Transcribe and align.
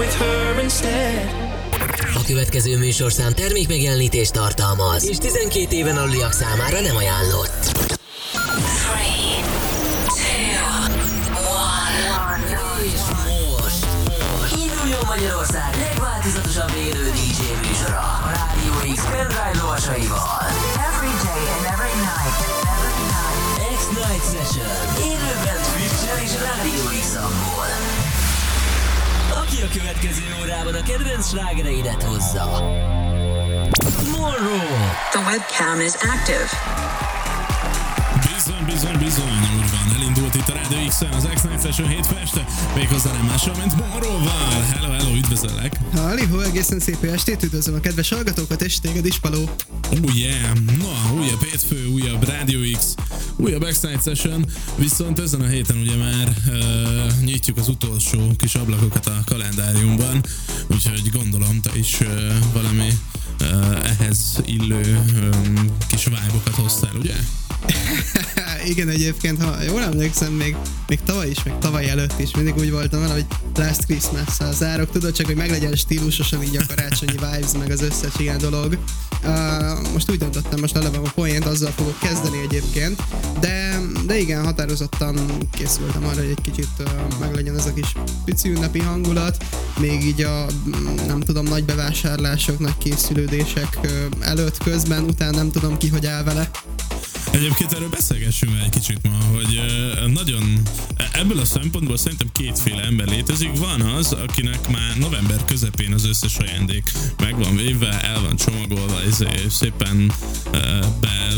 with 0.00 0.16
her 0.18 0.62
instead. 0.62 1.28
A 2.14 2.22
következő 2.26 2.78
műsorszám 2.78 3.32
termék 3.32 3.68
megjelenítést 3.68 4.32
tartalmaz, 4.32 5.08
és 5.08 5.18
12 5.18 5.76
éven 5.76 5.96
aluliak 5.96 6.32
számára 6.32 6.80
nem 6.80 6.96
ajánlott. 6.96 7.99
A 29.62 29.68
következő 29.78 30.22
órában 30.40 30.74
a 30.74 30.82
kedvenc 30.82 31.28
slágereidet 31.28 32.02
hozza. 32.02 32.44
Morro. 34.16 34.58
The 35.10 35.20
webcam 35.26 35.80
is 35.80 35.92
active. 35.94 36.79
Bizony, 38.72 38.98
bizony, 38.98 39.40
úgy 39.58 39.70
van. 39.70 39.94
Elindult 39.94 40.34
itt 40.34 40.48
a 40.48 40.52
Radio 40.52 40.88
x 40.88 41.00
az 41.00 41.28
X-Night 41.34 41.62
Session 41.62 41.88
hétfő 41.88 42.16
este, 42.22 42.44
méghozzá 42.74 43.12
nem 43.12 43.24
mással, 43.26 43.54
mint 43.58 43.76
Morróval. 43.76 44.62
Hello, 44.72 44.92
hello, 44.92 45.14
üdvözöllek. 45.14 45.80
Halihó, 45.94 46.40
egészen 46.40 46.80
szép 46.80 47.02
estét, 47.02 47.42
üdvözlöm 47.42 47.74
a 47.74 47.80
kedves 47.80 48.08
hallgatókat, 48.08 48.62
és 48.62 48.80
téged 48.80 49.06
is, 49.06 49.18
Paló. 49.18 49.48
Oh 49.90 50.16
yeah, 50.16 50.54
na, 50.78 51.20
újabb 51.20 51.42
hétfő, 51.42 51.86
újabb 51.86 52.28
Radio 52.28 52.58
X, 52.78 52.94
újabb 53.36 53.64
X-Night 53.64 54.02
Session, 54.02 54.46
viszont 54.76 55.18
ezen 55.18 55.40
a 55.40 55.46
héten 55.46 55.76
ugye 55.76 55.96
már 55.96 56.28
uh, 56.46 57.24
nyitjuk 57.24 57.56
az 57.56 57.68
utolsó 57.68 58.32
kis 58.36 58.54
ablakokat 58.54 59.06
a 59.06 59.22
kalendáriumban, 59.24 60.24
úgyhogy 60.68 61.10
gondolom 61.12 61.60
te 61.60 61.70
is 61.74 62.00
uh, 62.00 62.08
valami 62.52 62.88
uh, 63.40 63.90
ehhez 63.90 64.40
illő 64.44 65.02
um, 65.34 65.76
kis 65.88 66.04
vibe 66.04 66.50
hoztál, 66.56 66.92
ugye? 66.98 67.14
Igen, 68.70 68.88
egyébként, 68.88 69.42
ha 69.42 69.62
jól 69.62 69.82
emlékszem, 69.82 70.32
még, 70.32 70.56
még 70.88 70.98
tavaly 71.04 71.28
is, 71.28 71.42
meg 71.42 71.58
tavaly 71.58 71.90
előtt 71.90 72.18
is 72.18 72.34
mindig 72.34 72.56
úgy 72.56 72.70
voltam 72.70 73.00
vele, 73.00 73.12
hogy 73.12 73.26
Last 73.54 73.84
Christmas-szal 73.84 74.52
zárok, 74.52 74.90
tudod, 74.90 75.12
csak 75.12 75.26
hogy 75.26 75.36
meglegyen 75.36 75.74
stílusosan 75.74 76.42
így 76.42 76.56
a 76.56 76.62
karácsonyi 76.68 77.12
vibes, 77.12 77.52
meg 77.58 77.70
az 77.70 77.82
összes 77.82 78.12
ilyen 78.18 78.38
dolog. 78.38 78.78
Uh, 79.24 79.92
most 79.92 80.10
úgy 80.10 80.18
döntöttem, 80.18 80.60
most 80.60 80.74
lelevem 80.74 81.02
a 81.04 81.10
poént, 81.14 81.46
azzal 81.46 81.70
fogok 81.76 81.98
kezdeni 81.98 82.40
egyébként, 82.42 83.02
de, 83.40 83.80
de 84.06 84.18
igen, 84.18 84.44
határozottan 84.44 85.16
készültem 85.52 86.04
arra, 86.04 86.20
hogy 86.20 86.30
egy 86.30 86.40
kicsit 86.42 86.68
uh, 86.78 87.18
meglegyen 87.20 87.56
ez 87.56 87.66
a 87.66 87.72
kis 87.72 87.92
pici 88.24 88.50
ünnepi 88.50 88.78
hangulat, 88.78 89.44
még 89.78 90.04
így 90.04 90.22
a, 90.22 90.46
nem 91.06 91.20
tudom, 91.20 91.44
nagy 91.44 91.64
bevásárlások, 91.64 92.58
nagy 92.58 92.78
készülődések 92.78 93.78
uh, 93.82 93.90
előtt, 94.20 94.58
közben, 94.58 95.02
utána 95.02 95.36
nem 95.36 95.50
tudom 95.50 95.78
ki, 95.78 95.88
hogy 95.88 96.06
áll 96.06 96.22
vele. 96.22 96.50
Egyébként 97.32 97.72
erről 97.72 97.88
beszélgessünk 97.88 98.52
egy 98.64 98.68
kicsit 98.68 98.98
ma, 99.02 99.18
hogy 99.34 99.60
nagyon 100.12 100.62
ebből 101.12 101.38
a 101.38 101.44
szempontból 101.44 101.96
szerintem 101.96 102.28
kétféle 102.32 102.82
ember 102.82 103.06
létezik. 103.08 103.58
Van 103.58 103.80
az, 103.80 104.12
akinek 104.12 104.68
már 104.68 104.96
november 104.98 105.44
közepén 105.44 105.92
az 105.92 106.04
összes 106.04 106.36
ajándék 106.38 106.92
meg 107.18 107.38
van 107.38 107.56
véve, 107.56 108.00
el 108.02 108.20
van 108.20 108.36
csomagolva, 108.36 108.98
izé, 109.08 109.26
szépen 109.50 110.12
uh, 110.52 110.86
be 111.00 111.28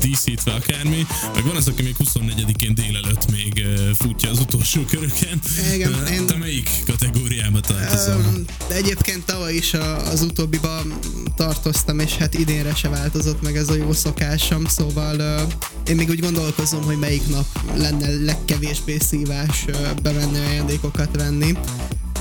díszítve 0.00 0.52
akármi, 0.52 1.06
meg 1.34 1.44
van 1.44 1.56
az, 1.56 1.68
aki 1.68 1.82
még 1.82 1.96
24-én 1.98 2.74
délelőtt 2.74 3.30
még 3.30 3.64
futja 3.98 4.30
az 4.30 4.38
utolsó 4.38 4.80
köröken. 4.84 5.40
Igen, 5.74 5.92
uh, 5.92 6.10
én- 6.12 6.26
Te 6.26 6.36
melyik 6.36 6.70
kategóriába 6.86 7.60
tartozol? 7.60 8.24
Egyébként 8.68 9.24
tavaly 9.24 9.54
is 9.54 9.72
az 10.12 10.22
utóbbiban 10.22 10.98
tartoztam, 11.46 11.98
és 11.98 12.16
hát 12.16 12.34
idénre 12.34 12.74
se 12.74 12.88
változott 12.88 13.42
meg 13.42 13.56
ez 13.56 13.68
a 13.68 13.74
jó 13.74 13.92
szokásom, 13.92 14.64
szóval 14.64 15.46
én 15.86 15.96
még 15.96 16.08
úgy 16.08 16.20
gondolkozom, 16.20 16.82
hogy 16.82 16.98
melyik 16.98 17.28
nap 17.28 17.46
lenne 17.74 18.08
legkevésbé 18.24 18.96
szívás 18.98 19.64
bevenni 20.02 20.38
ajándékokat 20.38 21.16
venni. 21.16 21.58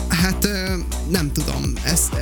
Hát 0.08 0.48
nem 1.10 1.32
tudom, 1.32 1.74
ezt 1.84 2.16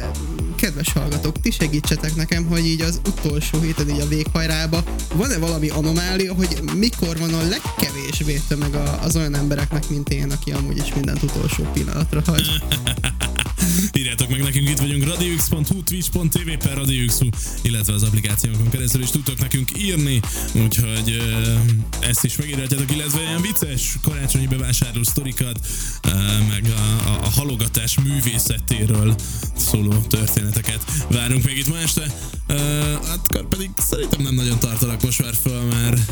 kedves 0.56 0.94
hallgatók, 0.94 1.40
ti 1.42 1.52
segítsetek 1.52 2.16
nekem, 2.16 2.46
hogy 2.46 2.66
így 2.66 2.82
az 2.82 3.02
utolsó 3.08 3.60
héten 3.60 3.90
így 3.90 4.00
a 4.00 4.08
véghajrába 4.08 4.84
van-e 5.14 5.38
valami 5.38 5.70
anomália, 5.70 6.34
hogy 6.34 6.60
mikor 6.76 7.18
van 7.18 7.34
a 7.34 7.48
legkevésbé 7.48 8.42
tömeg 8.48 8.76
az 9.02 9.16
olyan 9.16 9.36
embereknek, 9.36 9.90
mint 9.90 10.10
én, 10.10 10.32
aki 10.32 10.52
amúgy 10.52 10.78
is 10.78 10.94
mindent 10.94 11.24
utolsó 11.24 11.64
pillanatra 11.74 12.22
hagy. 12.26 12.48
Írjátok 13.94 14.30
meg 14.30 14.44
nekünk, 14.44 14.70
itt 14.70 14.80
vagyunk 14.80 15.04
radiox.hu, 15.04 15.84
twitch.tv 15.84 16.52
per 16.64 16.78
radiox 16.78 17.20
illetve 17.62 17.94
az 17.94 18.04
applikációnkon 18.04 18.70
keresztül 18.70 19.02
is 19.02 19.10
tudtok 19.10 19.40
nekünk 19.40 19.70
írni, 19.78 20.20
úgyhogy 20.54 21.18
uh, 21.20 22.08
ezt 22.10 22.24
is 22.24 22.36
megírhatjátok, 22.36 22.92
illetve 22.92 23.22
ilyen 23.22 23.42
vicces 23.42 23.98
karácsonyi 24.02 24.48
bevásárló 24.48 25.04
sztorikat, 25.04 25.60
uh, 26.08 26.14
meg 26.48 26.64
a, 26.76 27.10
a, 27.10 27.26
a 27.26 27.30
halogatás 27.30 27.98
művészetéről 28.00 29.16
szóló 29.58 29.94
történeteket 30.08 30.84
várunk 31.10 31.46
még 31.46 31.58
itt 31.58 31.68
ma 31.68 31.78
este. 31.78 32.16
Uh, 32.50 32.58
hát 33.08 33.20
akkor 33.28 33.48
pedig 33.48 33.70
szerintem 33.78 34.22
nem 34.22 34.36
nagyon 34.36 34.60
tartalak 34.60 35.04
most 35.04 35.22
már 35.22 35.34
föl, 35.42 35.62
mert 35.62 36.12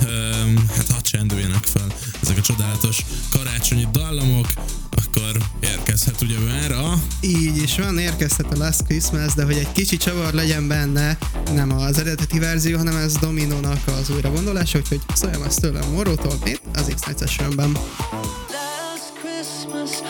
hát 0.75 0.91
hadd 0.91 1.01
csendüljenek 1.01 1.63
fel 1.63 1.95
ezek 2.21 2.37
a 2.37 2.41
csodálatos 2.41 3.05
karácsonyi 3.29 3.87
dallamok, 3.91 4.47
akkor 4.89 5.37
érkezhet 5.59 6.21
ugye 6.21 6.39
már 6.39 6.71
a 6.71 7.01
Így 7.35 7.61
is 7.63 7.77
van, 7.79 7.97
érkezhet 7.97 8.53
a 8.53 8.57
Last 8.57 8.83
Christmas, 8.83 9.33
de 9.33 9.43
hogy 9.43 9.57
egy 9.57 9.71
kicsi 9.71 9.97
csavar 9.97 10.33
legyen 10.33 10.67
benne, 10.67 11.17
nem 11.53 11.71
az 11.71 11.99
eredeti 11.99 12.39
verzió, 12.39 12.77
hanem 12.77 12.95
ez 12.95 13.17
Dominónak 13.17 13.79
az 13.85 14.09
újra 14.09 14.31
gondolása, 14.31 14.77
úgyhogy 14.77 15.01
szóljam 15.13 15.41
azt 15.41 15.61
tőlem 15.61 15.91
Morrótól, 15.91 16.33
mint 16.43 16.61
az 16.73 16.91
X-Night 16.95 17.19
Sessionben. 17.19 17.77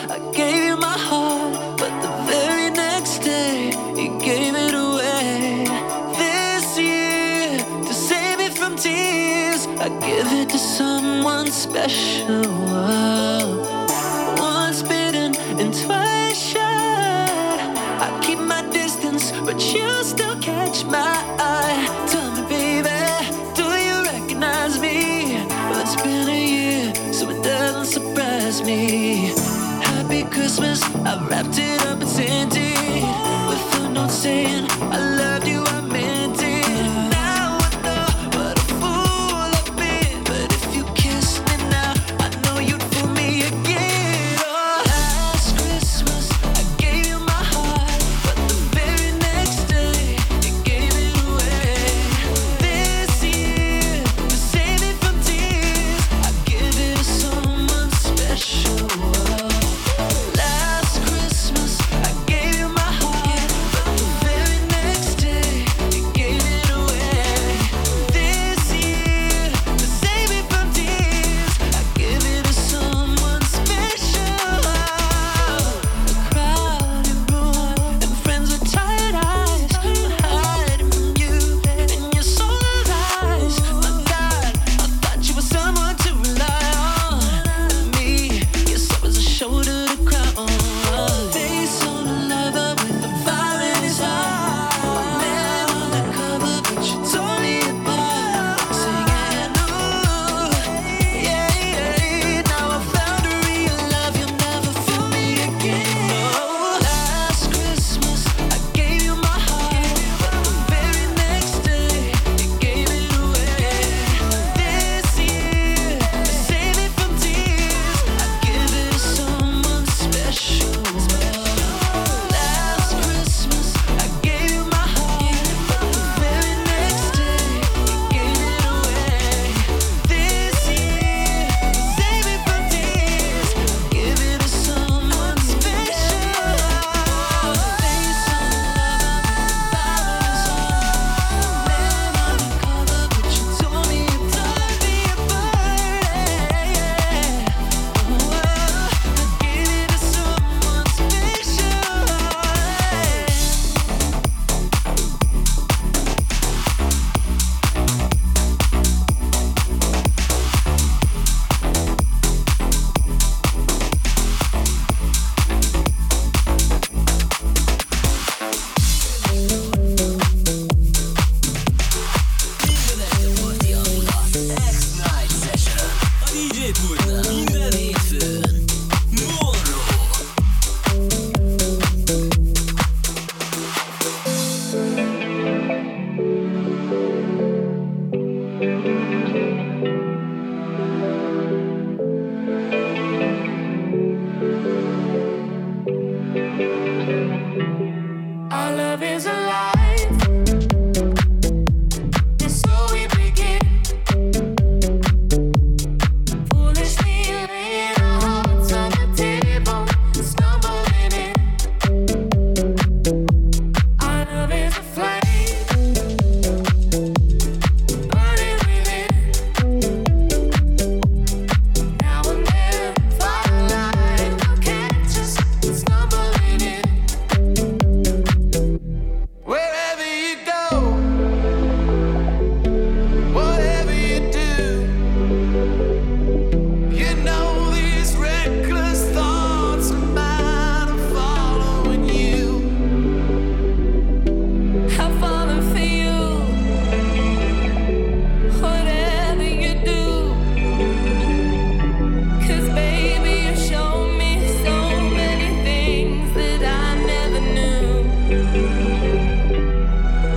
I 0.08 0.18
gave. 0.36 0.66
Once 14.38 14.82
bitten 14.82 15.36
and 15.60 15.72
twice 15.72 16.34
shy. 16.34 16.65
Christmas, 30.46 30.82
I 31.04 31.26
wrapped 31.28 31.58
it 31.58 31.80
up 31.86 32.00
and 32.00 32.08
sent 32.08 32.56
it 32.56 32.65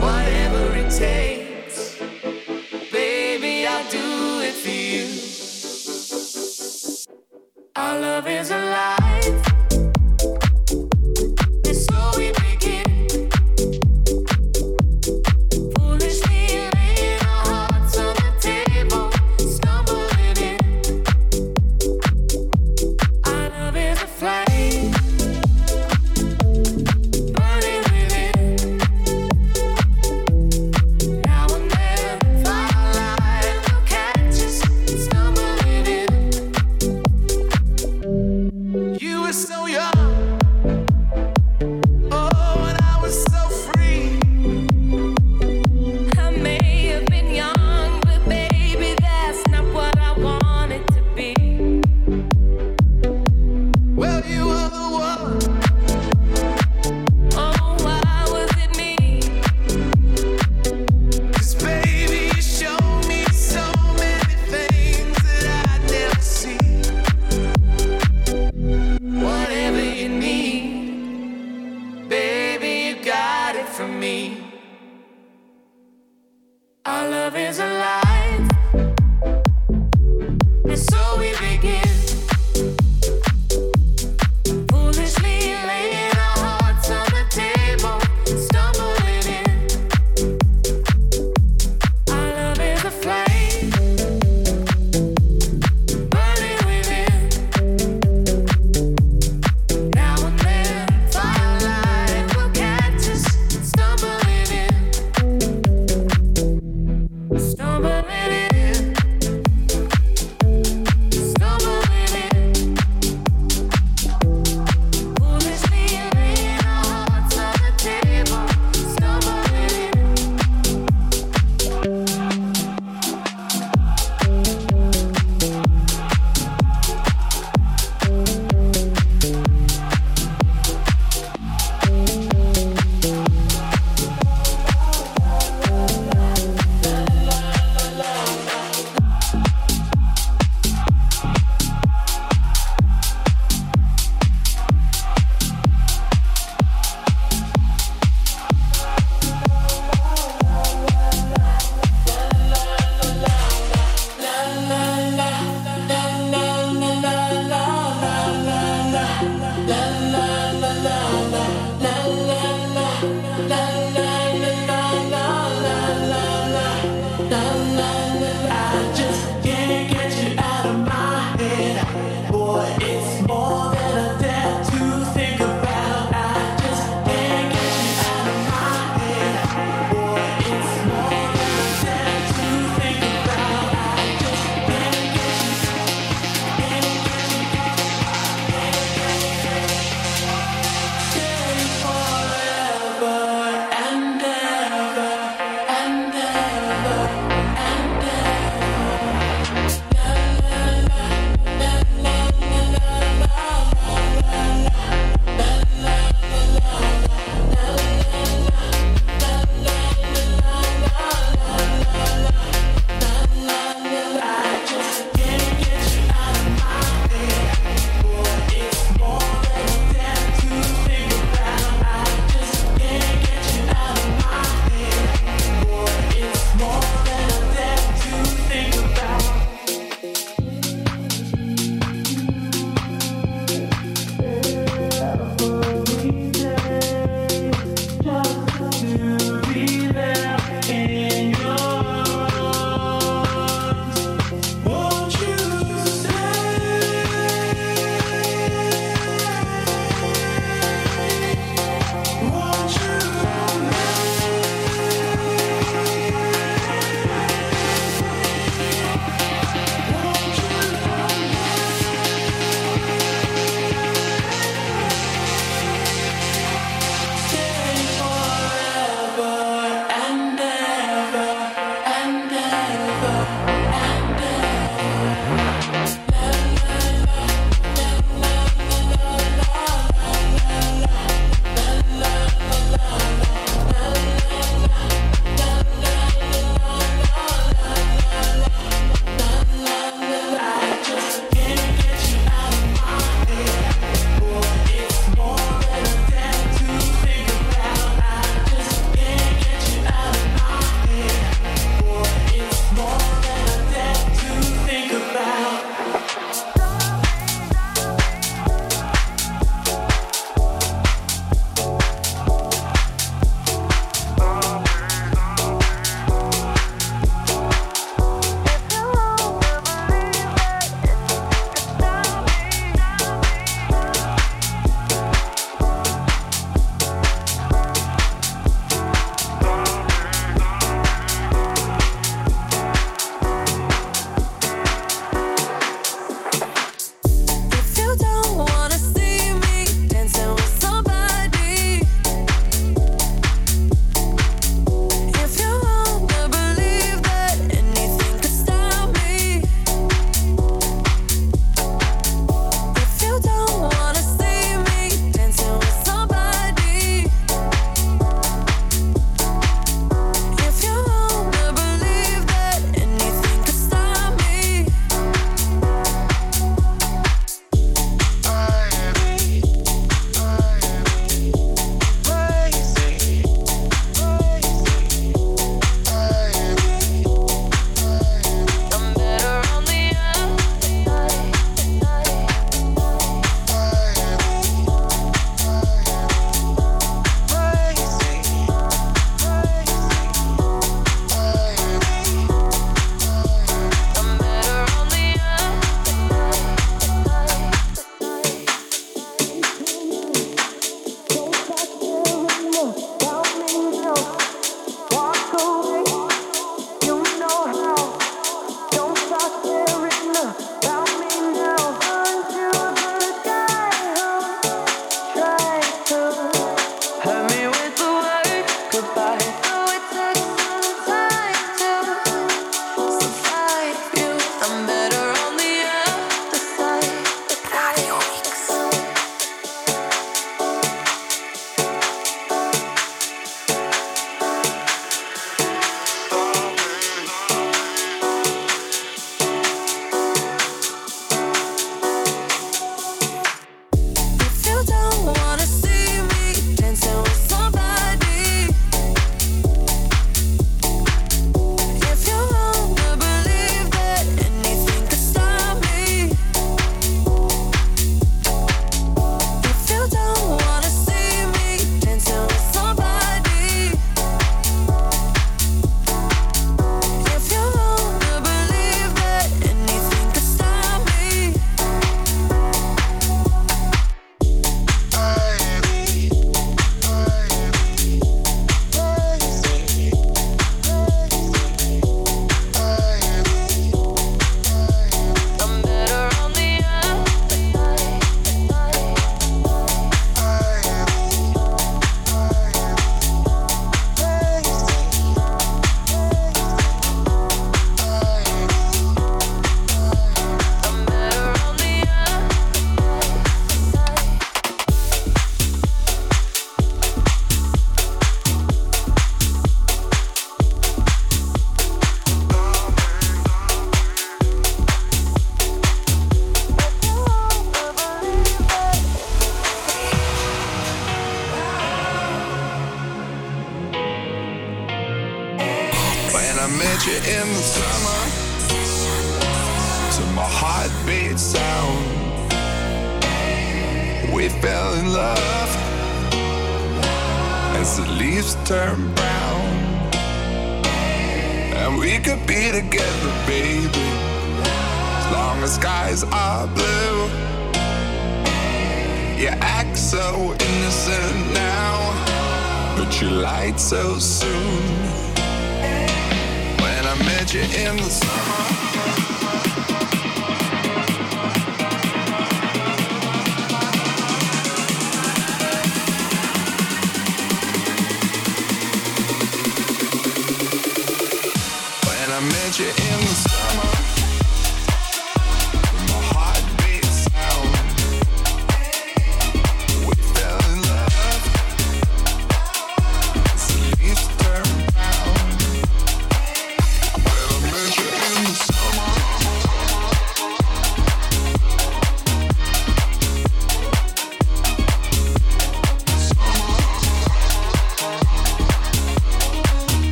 Whatever 0.00 0.76
it 0.76 0.90
takes. 0.90 1.31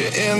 You 0.00 0.06
in 0.06 0.39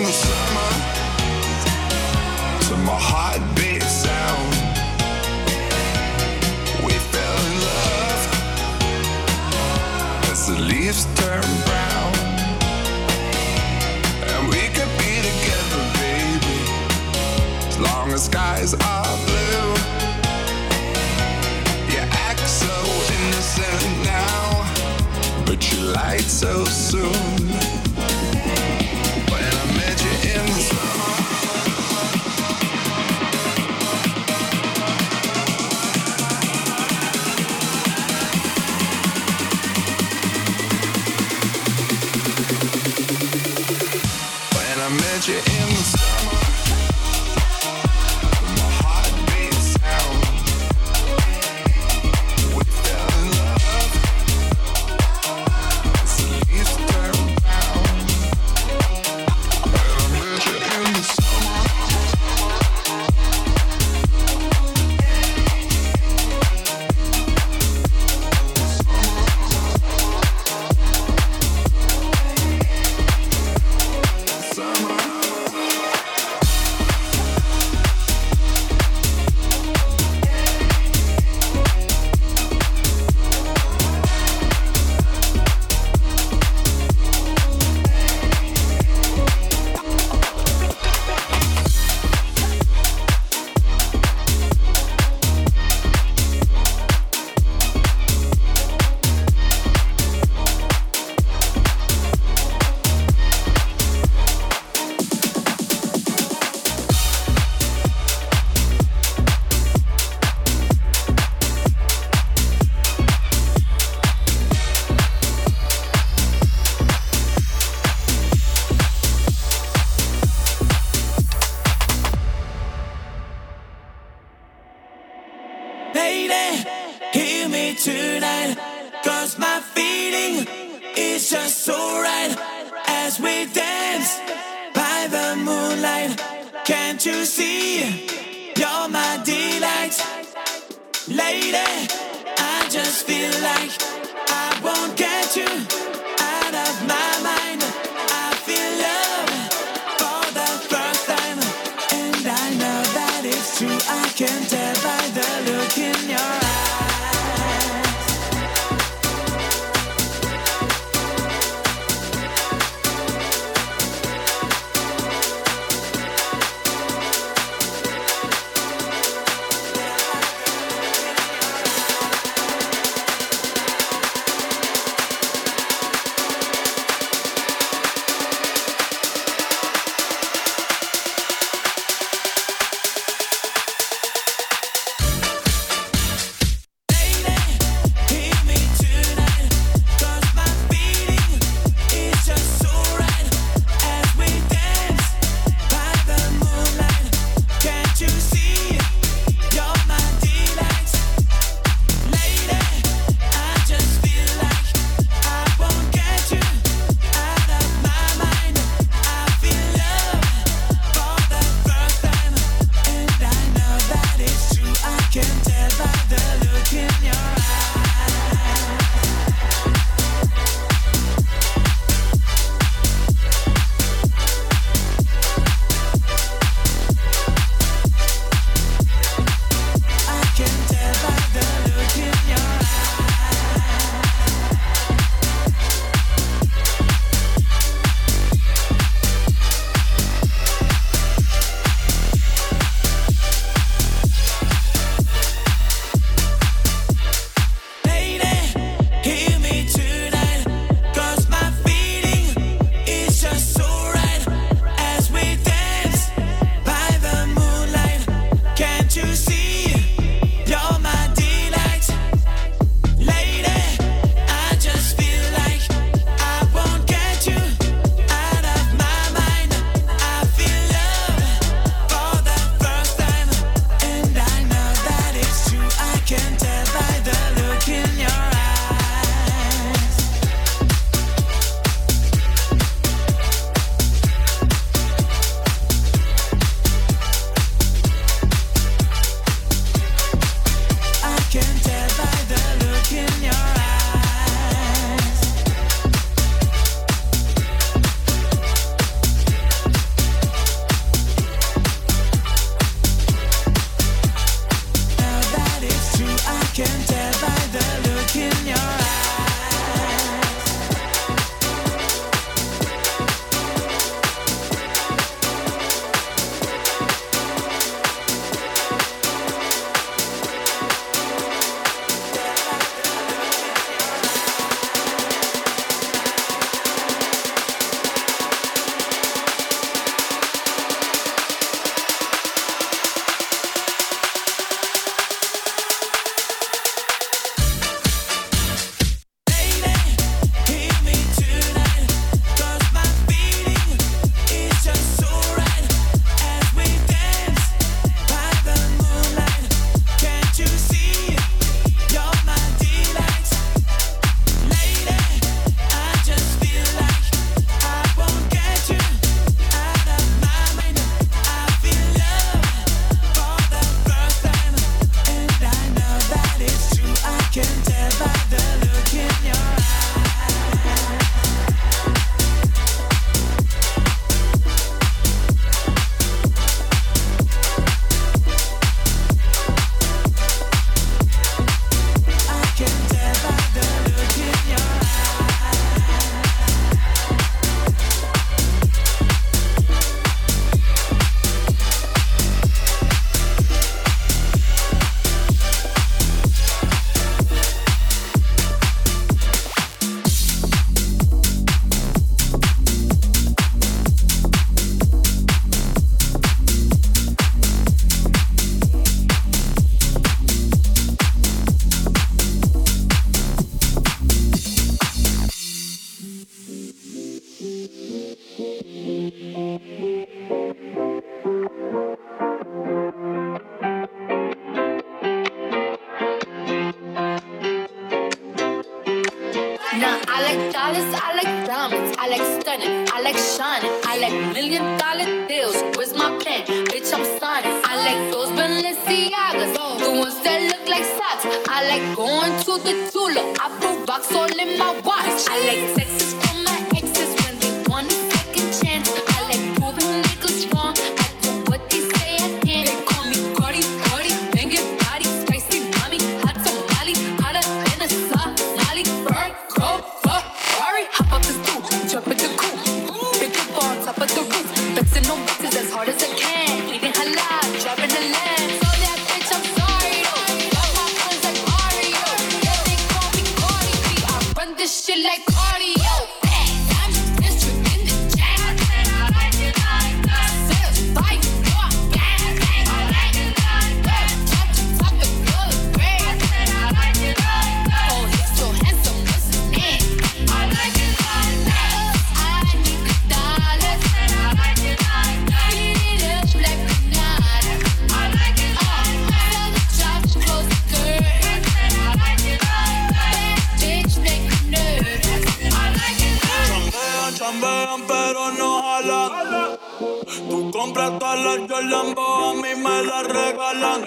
Lambo 511.71 512.31
a 512.31 512.35
mí 512.35 512.53
me 512.57 512.83
la 512.83 513.03
regalan. 513.05 513.85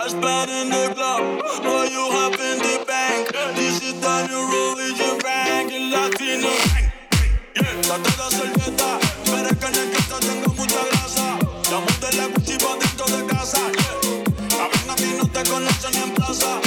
I 0.00 0.08
spend 0.08 0.50
in 0.50 0.70
the 0.70 0.94
club, 0.94 1.20
all 1.66 1.84
you 1.84 2.10
have 2.10 2.32
in 2.32 2.58
the 2.64 2.82
bank. 2.88 3.28
This 3.54 3.82
is 3.82 4.00
the 4.00 4.26
new 4.26 4.40
religion 4.54 5.18
bank, 5.22 5.70
el 5.70 5.90
latino. 5.90 6.48
La 7.88 7.98
toda 7.98 8.30
servieta, 8.30 8.98
verás 9.30 9.56
que 9.58 9.66
en 9.66 9.74
el 9.74 9.90
casa 9.90 10.18
tengo 10.20 10.54
mucha 10.54 10.82
grasa. 10.90 11.38
La 11.70 11.78
monté 11.80 12.16
la 12.16 12.28
cuchipa 12.28 12.76
dentro 12.80 13.06
de 13.14 13.26
casa. 13.26 13.58
A 13.58 14.68
ver, 14.68 14.90
a 14.90 14.94
mí 14.96 15.14
no 15.18 15.28
te 15.28 15.50
conocen 15.50 15.94
en 15.94 16.14
plaza. 16.14 16.65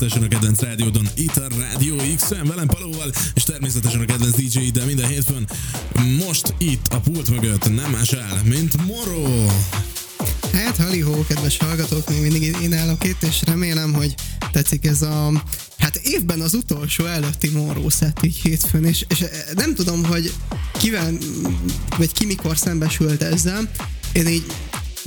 Session 0.00 0.22
a 0.22 0.28
kedvenc 0.28 0.60
rádiódon, 0.60 1.08
itt 1.14 1.36
a 1.36 1.46
Rádió 1.60 1.96
x 2.16 2.28
velem 2.28 2.66
Palóval, 2.66 3.12
és 3.34 3.42
természetesen 3.42 4.00
a 4.00 4.04
kedvenc 4.04 4.36
DJ 4.36 4.70
de 4.70 4.84
minden 4.84 5.08
hétfőn. 5.08 5.48
Most 6.26 6.54
itt 6.58 6.86
a 6.86 7.00
pult 7.00 7.30
mögött 7.30 7.74
nem 7.74 7.90
más 7.90 8.12
el, 8.12 8.40
mint 8.44 8.86
Moro. 8.86 9.46
Hát, 10.52 10.76
halihó, 10.76 11.24
kedves 11.28 11.56
hallgatók, 11.56 12.08
még 12.08 12.20
mindig 12.20 12.56
én 12.62 12.74
állok 12.74 13.04
itt, 13.04 13.22
és 13.22 13.42
remélem, 13.44 13.92
hogy 13.92 14.14
tetszik 14.52 14.86
ez 14.86 15.02
a, 15.02 15.44
hát 15.78 15.96
évben 15.96 16.40
az 16.40 16.54
utolsó 16.54 17.04
előtti 17.04 17.48
Moró 17.48 17.88
szett 17.88 18.22
így 18.22 18.36
hétfőn, 18.36 18.84
és, 18.84 19.04
és 19.08 19.24
nem 19.54 19.74
tudom, 19.74 20.04
hogy 20.04 20.32
kivel, 20.78 21.12
vagy 21.96 22.12
ki 22.12 22.26
mikor 22.26 22.58
szembesült 22.58 23.22
ezzel. 23.22 23.70
Én 24.12 24.26
így 24.26 24.44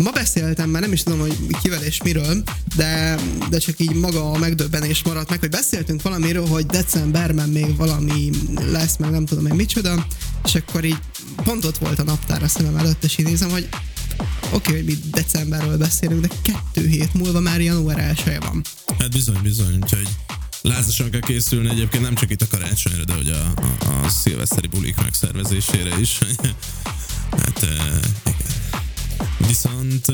Ma 0.04 0.12
beszéltem, 0.12 0.70
már 0.70 0.82
nem 0.82 0.92
is 0.92 1.04
tudom, 1.04 1.20
hogy 1.20 1.38
kivel 1.62 1.84
és 1.84 2.02
miről, 2.04 2.44
de, 2.76 3.20
de 3.50 3.58
csak 3.58 3.80
így 3.80 3.94
maga 3.94 4.32
a 4.32 4.38
megdöbbenés 4.38 5.04
maradt 5.04 5.30
meg, 5.30 5.40
hogy 5.40 5.50
beszéltünk 5.50 6.02
valamiről, 6.02 6.48
hogy 6.48 6.66
decemberben 6.66 7.50
még 7.50 7.76
valami 7.76 8.30
lesz, 8.72 8.98
meg 8.98 9.12
nem 9.12 9.26
tudom 9.26 9.46
én 9.46 9.56
micsoda, 9.56 10.08
és 10.46 10.56
akkor 10.56 10.84
így 10.84 10.98
pont 11.36 11.66
ott 11.66 11.78
volt 11.78 12.00
a 12.00 12.04
naptár 12.04 12.44
a 12.44 12.48
szemem 12.48 12.78
előtt, 12.78 13.04
és 13.04 13.18
így 13.18 13.26
nézem, 13.26 13.50
hogy 13.50 13.68
oké, 14.46 14.56
okay, 14.56 14.74
hogy 14.74 14.86
mi 14.86 14.98
decemberről 15.12 15.78
beszélünk, 15.78 16.22
de 16.22 16.30
kettő 16.42 16.88
hét 16.88 17.14
múlva 17.14 17.40
már 17.40 17.62
január 17.62 18.00
1 18.00 18.38
van. 18.40 18.64
Hát 19.00 19.12
bizony, 19.12 19.40
bizony, 19.42 19.78
úgyhogy 19.82 20.08
lázasan 20.62 21.10
kell 21.10 21.20
készülni 21.20 21.70
egyébként 21.70 22.04
nem 22.04 22.16
csak 22.16 22.32
itt 22.32 22.42
a 22.42 22.48
karácsonyra, 22.48 23.04
de 23.04 23.14
hogy 23.14 23.30
a, 23.30 23.54
a, 23.62 24.04
a 24.06 24.10
szilveszteri 24.10 24.68
bulik 24.68 24.96
megszervezésére 24.96 26.00
is. 26.00 26.18
hát 27.44 27.64
eh, 27.64 28.00
Viszont 29.47 30.06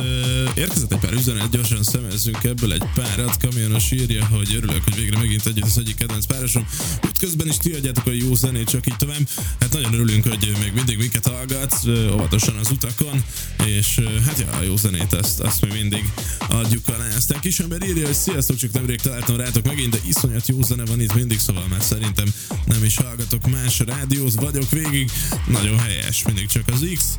érkezett 0.55 0.93
egy 0.93 0.99
pár 0.99 1.13
üzenet, 1.13 1.49
gyorsan 1.49 1.83
szemezzünk 1.83 2.43
ebből 2.43 2.73
egy 2.73 2.83
párat. 2.93 3.37
Kamionos 3.37 3.91
írja, 3.91 4.25
hogy 4.25 4.55
örülök, 4.55 4.83
hogy 4.83 4.95
végre 4.95 5.17
megint 5.17 5.45
együtt 5.45 5.63
az 5.63 5.77
egyik 5.77 5.95
kedvenc 5.95 6.25
párosom. 6.25 6.67
Útközben 7.05 7.47
is 7.47 7.57
ti 7.57 7.73
adjátok 7.73 8.07
a 8.07 8.11
jó 8.11 8.35
zenét, 8.35 8.69
csak 8.69 8.87
így 8.87 8.95
tovább. 8.95 9.29
Hát 9.59 9.73
nagyon 9.73 9.93
örülünk, 9.93 10.27
hogy 10.27 10.53
még 10.61 10.71
mindig 10.73 10.97
minket 10.97 11.27
hallgatsz, 11.27 11.85
uh, 11.85 12.13
óvatosan 12.13 12.55
az 12.55 12.71
utakon, 12.71 13.23
és 13.65 13.97
uh, 13.97 14.23
hát 14.25 14.39
ja, 14.39 14.49
a 14.59 14.61
jó 14.63 14.75
zenét 14.75 15.13
azt, 15.13 15.39
azt 15.39 15.61
mi 15.61 15.67
mindig 15.73 16.03
adjuk 16.49 16.87
alá. 16.87 17.15
Aztán 17.15 17.39
kisember 17.39 17.81
írja, 17.83 18.05
hogy 18.05 18.15
sziasztok, 18.15 18.57
csak 18.57 18.71
nemrég 18.71 19.01
találtam 19.01 19.37
rátok 19.37 19.65
megint, 19.65 19.91
de 19.91 19.99
iszonyat 20.07 20.47
jó 20.47 20.61
zene 20.61 20.85
van 20.85 21.01
itt 21.01 21.13
mindig, 21.13 21.39
szóval 21.39 21.67
mert 21.69 21.83
szerintem 21.83 22.33
nem 22.65 22.83
is 22.83 22.97
hallgatok 22.97 23.49
más 23.49 23.79
rádiót, 23.79 24.33
vagyok 24.33 24.69
végig. 24.69 25.11
Nagyon 25.47 25.79
helyes, 25.79 26.23
mindig 26.23 26.47
csak 26.47 26.63
az 26.67 26.85
X, 26.95 27.15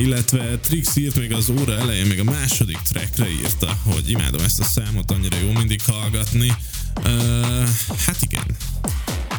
illetve 0.00 0.58
Trix 0.58 0.96
írt 0.96 1.13
még 1.16 1.32
az 1.32 1.50
óra 1.50 1.78
elején, 1.78 2.06
még 2.06 2.20
a 2.20 2.24
második 2.24 2.78
trackre 2.78 3.30
írta, 3.30 3.78
hogy 3.82 4.10
imádom 4.10 4.40
ezt 4.44 4.60
a 4.60 4.64
számot, 4.64 5.10
annyira 5.10 5.36
jó 5.36 5.52
mindig 5.52 5.80
hallgatni. 5.86 6.52
Uh, 7.04 7.68
hát 8.06 8.16
igen. 8.20 8.44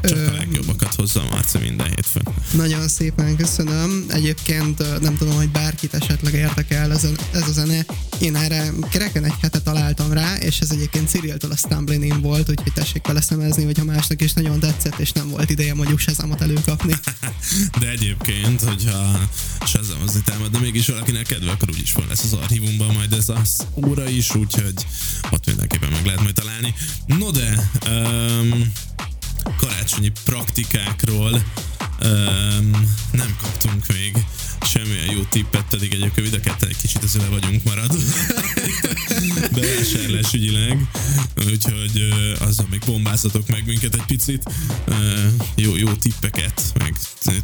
Csak 0.10 0.28
a 0.28 0.32
legjobbakat 0.32 0.94
hozza 0.96 1.22
a 1.22 1.28
Marci 1.32 1.58
minden 1.58 1.88
hétfőn. 1.88 2.24
Nagyon 2.52 2.88
szépen 2.88 3.36
köszönöm. 3.36 4.06
Egyébként 4.10 5.02
nem 5.02 5.18
tudom, 5.18 5.36
hogy 5.36 5.50
bárkit 5.50 5.94
esetleg 5.94 6.34
érdekel 6.34 6.91
ez 6.91 7.04
a, 7.04 7.10
ez 7.34 7.48
a 7.48 7.52
zene. 7.52 7.86
Én 8.20 8.36
erre 8.36 8.72
kereken 8.89 9.24
egy 9.24 9.34
hete 9.41 9.60
találtam 9.60 10.13
rá, 10.13 10.36
és 10.36 10.60
ez 10.60 10.72
egyébként 10.72 11.10
Cyriltől 11.10 11.52
a 11.52 11.56
Stumbling 11.56 12.06
In 12.06 12.22
volt, 12.22 12.50
úgyhogy 12.50 12.74
tessék 12.74 13.08
vele 13.08 13.22
szemezni, 13.22 13.63
hogyha 13.63 13.84
másnak 13.84 14.22
is 14.22 14.34
nagyon 14.34 14.60
tetszett, 14.60 15.00
és 15.00 15.12
nem 15.12 15.30
volt 15.30 15.50
ideje 15.50 15.74
mondjuk 15.74 16.00
Shazamot 16.00 16.41
előkapni. 16.41 16.94
De 17.80 17.89
egyébként, 17.89 18.62
hogyha 18.62 19.20
Shazamozni 19.65 20.22
támad, 20.26 20.52
de 20.52 20.60
mégis 20.60 20.88
valakinek 20.88 21.26
kedve, 21.26 21.52
akkor 21.52 21.70
úgyis 21.70 21.91
van 21.91 22.06
lesz 22.08 22.24
az 22.24 22.34
archívumban 22.34 22.94
majd 22.94 23.13
ez 23.13 23.30
az 23.30 23.68
óra 23.88 24.10
is, 24.10 24.36
úgyhogy 24.36 24.86
ott 25.32 25.46
mindenképpen 25.46 25.89
meg 25.91 26.06
lehet 26.06 26.22
majd 26.22 26.36
találni. 26.36 26.74
No 27.06 27.32
de, 27.32 27.72
um, 27.89 28.72
karácsonyi 29.58 30.12
praktikákról 30.23 31.31
um, 31.31 32.95
nem 33.12 33.36
kaptunk 33.41 33.86
még 33.88 34.25
semmilyen 34.62 35.12
jó 35.12 35.22
tippet, 35.30 35.65
pedig 35.70 35.94
egyébként 35.94 36.30
mind 36.30 36.34
a 36.34 36.50
ketten 36.50 36.70
egy 36.70 36.78
kicsit 36.78 37.04
ezzel 37.04 37.30
vagyunk 37.30 37.63
maradva 37.63 37.98
bevásárlás 39.56 40.34
ügyileg, 40.34 40.88
úgyhogy 41.36 42.13
azzal 42.39 42.68
még 42.70 42.82
bombázzatok 42.86 43.48
meg 43.48 43.65
minket 43.65 43.96
egy 43.96 44.06
picit, 44.06 44.44
jó, 45.56 45.76
jó 45.76 45.91
tippeket, 45.94 46.62
meg 46.78 46.94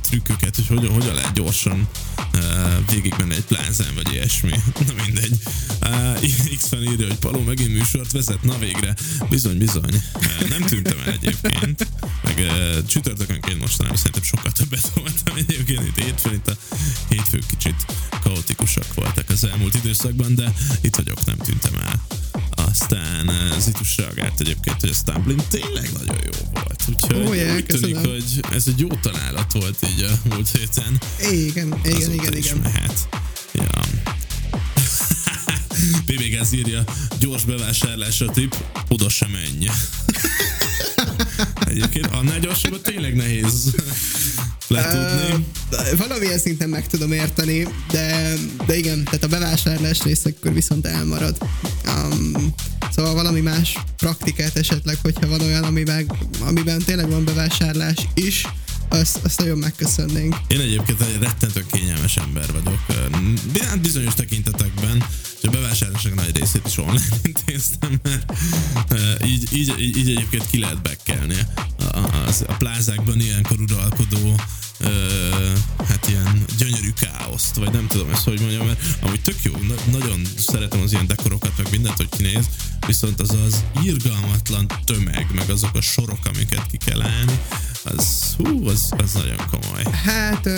trükköket, 0.02 0.56
hogy 0.56 0.68
hogyan, 0.68 0.94
hogyan 0.94 1.14
lehet 1.16 1.34
gyorsan 1.34 1.88
végigmenni 2.90 3.34
egy 3.34 3.46
plázán, 3.46 3.94
vagy 3.96 4.14
ilyesmi. 4.14 4.52
Na 4.88 5.04
mindegy. 5.06 5.38
X 6.58 6.68
fan 6.68 6.84
írja, 6.84 7.08
hogy 7.08 7.16
Paló 7.16 7.42
megint 7.42 7.74
műsort 7.74 8.12
vezet, 8.12 8.44
na 8.44 8.58
végre. 8.58 8.96
Bizony, 9.30 9.58
bizony. 9.58 10.04
Nem 10.50 10.62
tűntem 10.62 10.98
el 11.06 11.12
egyébként. 11.12 11.88
Meg 12.24 12.52
csütörtökönként 12.88 13.60
mostanában 13.60 13.98
szerintem 13.98 14.24
sokkal 14.24 14.52
többet 14.52 14.92
voltam 14.96 15.36
egyébként 15.36 15.88
itt 15.88 16.04
hétfőn, 16.04 16.34
itt 16.34 16.48
a 16.48 16.58
hétfők 17.12 17.46
kicsit 17.48 17.86
kaotikusak 18.24 18.94
voltak 18.94 19.30
az 19.30 19.44
elmúlt 19.44 19.76
időszakban, 19.76 20.36
de 20.36 20.54
itt 20.82 20.96
vagyok, 20.96 21.26
nem 21.26 21.38
tűntem 21.38 21.74
el. 21.76 22.06
Aztán 22.52 23.28
uh, 23.28 23.60
Zitus 23.60 23.98
reagált 23.98 24.40
egyébként, 24.40 24.80
hogy 24.80 24.90
a 24.90 24.94
Stumbling 24.94 25.48
tényleg 25.48 25.90
nagyon 25.94 26.22
jó 26.24 26.50
volt. 26.54 26.84
Úgyhogy 26.90 27.28
Ó, 27.28 27.34
yeah, 27.34 27.56
úgy 27.56 27.66
tűnik, 27.66 27.98
hogy 27.98 28.40
ez 28.52 28.68
egy 28.68 28.80
jó 28.80 28.88
találat 28.88 29.52
volt 29.52 29.78
így 29.94 30.02
a 30.02 30.30
múlt 30.30 30.50
héten. 30.58 31.02
Igen, 31.32 31.80
igen, 31.84 31.96
Azóta 31.96 32.14
igen, 32.14 32.38
is 32.38 32.46
igen. 32.46 32.58
mehet. 32.58 33.08
Ja. 33.52 33.80
PB 36.06 36.22
Gáz 36.32 36.54
írja, 36.54 36.84
gyors 37.20 37.44
bevásárlás 37.44 38.22
a 38.22 38.32
tip, 38.32 38.56
oda 38.88 39.10
sem 39.10 39.30
menj. 39.30 39.68
Egyébként 41.72 42.06
annál 42.06 42.40
gyorsabban 42.40 42.82
tényleg 42.82 43.16
nehéz 43.16 43.76
letudni. 44.72 45.46
Ö, 45.72 45.96
valamilyen 45.98 46.40
szinten 46.40 46.70
meg 46.70 46.88
tudom 46.88 47.12
érteni, 47.12 47.68
de, 47.92 48.34
de 48.66 48.78
igen, 48.78 49.04
tehát 49.04 49.24
a 49.24 49.28
bevásárlás 49.28 50.04
rész 50.04 50.26
akkor 50.26 50.54
viszont 50.54 50.86
elmarad. 50.86 51.38
Um, 51.86 52.54
szóval 52.96 53.14
valami 53.14 53.40
más 53.40 53.78
praktikát 53.98 54.58
esetleg, 54.58 54.98
hogyha 55.02 55.28
van 55.28 55.42
olyan, 55.42 55.64
amiben, 55.64 56.12
amiben 56.40 56.80
tényleg 56.80 57.10
van 57.10 57.26
bevásárlás 57.26 58.08
is, 58.14 58.46
azt, 58.90 59.20
azt 59.24 59.40
nagyon 59.40 59.58
megköszönnénk. 59.58 60.36
Én 60.48 60.60
egyébként 60.60 61.02
egy 61.02 61.22
rettentő 61.22 61.66
kényelmes 61.72 62.18
ember 62.18 62.46
vagyok. 62.52 62.80
Hát 63.62 63.82
bizonyos 63.82 64.14
tekintetekben, 64.14 65.04
és 65.42 65.48
a 65.48 65.52
bevásárlások 65.52 66.16
nagy 66.16 66.38
részét 66.38 66.68
is 66.68 66.78
online 66.78 67.02
intéztem, 67.24 68.00
mert 68.04 68.34
ö, 68.88 69.26
így, 69.26 69.48
így, 69.54 69.80
így, 69.80 69.98
így 69.98 70.10
egyébként 70.10 70.50
ki 70.50 70.60
lehet 70.60 70.82
bekkelni. 70.82 71.36
A, 71.78 71.98
a, 71.98 72.28
a 72.48 72.54
plázákban 72.58 73.20
ilyenkor 73.20 73.60
uralkodó 73.60 74.36
hát 75.88 76.08
ilyen 76.08 76.46
gyönyörű 76.58 76.90
káoszt, 77.00 77.56
vagy 77.56 77.72
nem 77.72 77.88
tudom 77.88 78.10
ezt, 78.10 78.24
hogy 78.24 78.40
mondjam, 78.40 78.66
mert 78.66 78.80
amúgy 79.02 79.22
tök 79.22 79.42
jó, 79.42 79.52
na- 79.52 79.98
nagyon 79.98 80.22
szeretem 80.38 80.82
az 80.82 80.92
ilyen 80.92 81.08
dekorokat, 81.08 81.52
meg 81.58 81.68
mindent, 81.72 81.98
hogy 81.98 82.10
kinéz, 82.10 82.46
viszont 82.88 83.22
az 83.22 83.36
az 83.46 83.64
irgalmatlan 83.84 84.66
tömeg, 84.86 85.28
meg 85.34 85.50
azok 85.50 85.76
a 85.76 85.82
sorok, 85.82 86.20
amiket 86.34 86.66
ki 86.72 86.78
kell 86.86 87.02
állni, 87.02 87.40
az, 87.84 88.36
hú, 88.38 88.68
az, 88.68 88.90
az 88.98 89.14
nagyon 89.14 89.38
komoly. 89.52 89.84
Hát 90.04 90.50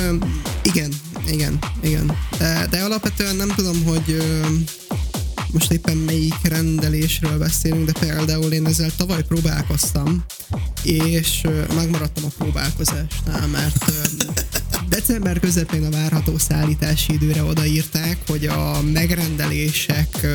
igen, 0.62 0.94
igen, 1.28 1.60
igen. 1.82 2.18
De, 2.70 2.84
alapvetően 2.84 3.36
nem 3.36 3.50
tudom, 3.56 3.84
hogy 3.84 4.24
most 5.54 5.72
éppen 5.72 5.98
melyik 5.98 6.48
rendelésről 6.48 7.38
beszélünk, 7.38 7.92
de 7.92 8.00
például 8.00 8.52
én 8.52 8.66
ezzel 8.66 8.92
tavaly 8.98 9.24
próbálkoztam, 9.24 10.26
és 10.84 11.42
megmaradtam 11.76 12.24
a 12.24 12.32
próbálkozásnál, 12.38 13.48
mert 13.48 13.92
december 14.94 15.40
közepén 15.40 15.84
a 15.84 15.90
várható 15.90 16.38
szállítási 16.38 17.14
időre 17.14 17.44
odaírták, 17.44 18.18
hogy 18.28 18.46
a 18.46 18.82
megrendelések 18.94 20.28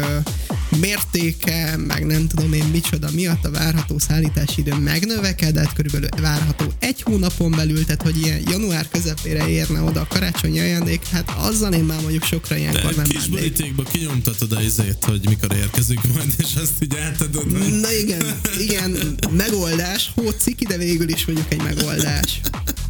mértéke, 0.80 1.76
meg 1.76 2.06
nem 2.06 2.26
tudom 2.28 2.52
én 2.52 2.64
micsoda 2.64 3.08
miatt 3.12 3.44
a 3.44 3.50
várható 3.50 3.98
szállítási 3.98 4.60
idő 4.60 4.74
megnövekedett, 4.74 5.72
körülbelül 5.72 6.08
várható 6.20 6.64
egy 6.78 7.02
hónapon 7.02 7.50
belül, 7.50 7.84
tehát 7.84 8.02
hogy 8.02 8.20
ilyen 8.20 8.40
január 8.50 8.88
közepére 8.88 9.48
érne 9.48 9.80
oda 9.80 10.00
a 10.00 10.06
karácsonyi 10.06 10.58
ajándék, 10.60 11.06
hát 11.06 11.30
azzal 11.36 11.72
én 11.72 11.84
már 11.84 12.00
mondjuk 12.00 12.24
sokra 12.24 12.54
De 12.54 12.60
ilyenkor 12.60 12.94
nem 12.94 13.06
kis 13.06 13.26
borítékba 13.26 13.82
kinyomtatod 13.82 14.52
a 14.52 14.60
izét, 14.62 15.04
hogy 15.04 15.20
mikor 15.28 15.56
érkezik 15.56 16.00
majd, 16.14 16.34
és 16.38 16.54
azt 16.54 16.72
így 16.82 16.96
átadod. 16.96 17.42
hogy- 17.58 17.80
Na 17.80 17.92
igen, 17.92 18.40
igen, 18.60 19.14
megoldás, 19.30 20.10
hó 20.14 20.30
ciki, 20.30 20.64
de 20.64 20.76
végül 20.76 21.08
is 21.08 21.26
mondjuk 21.26 21.52
egy 21.52 21.62
megoldás. 21.62 22.40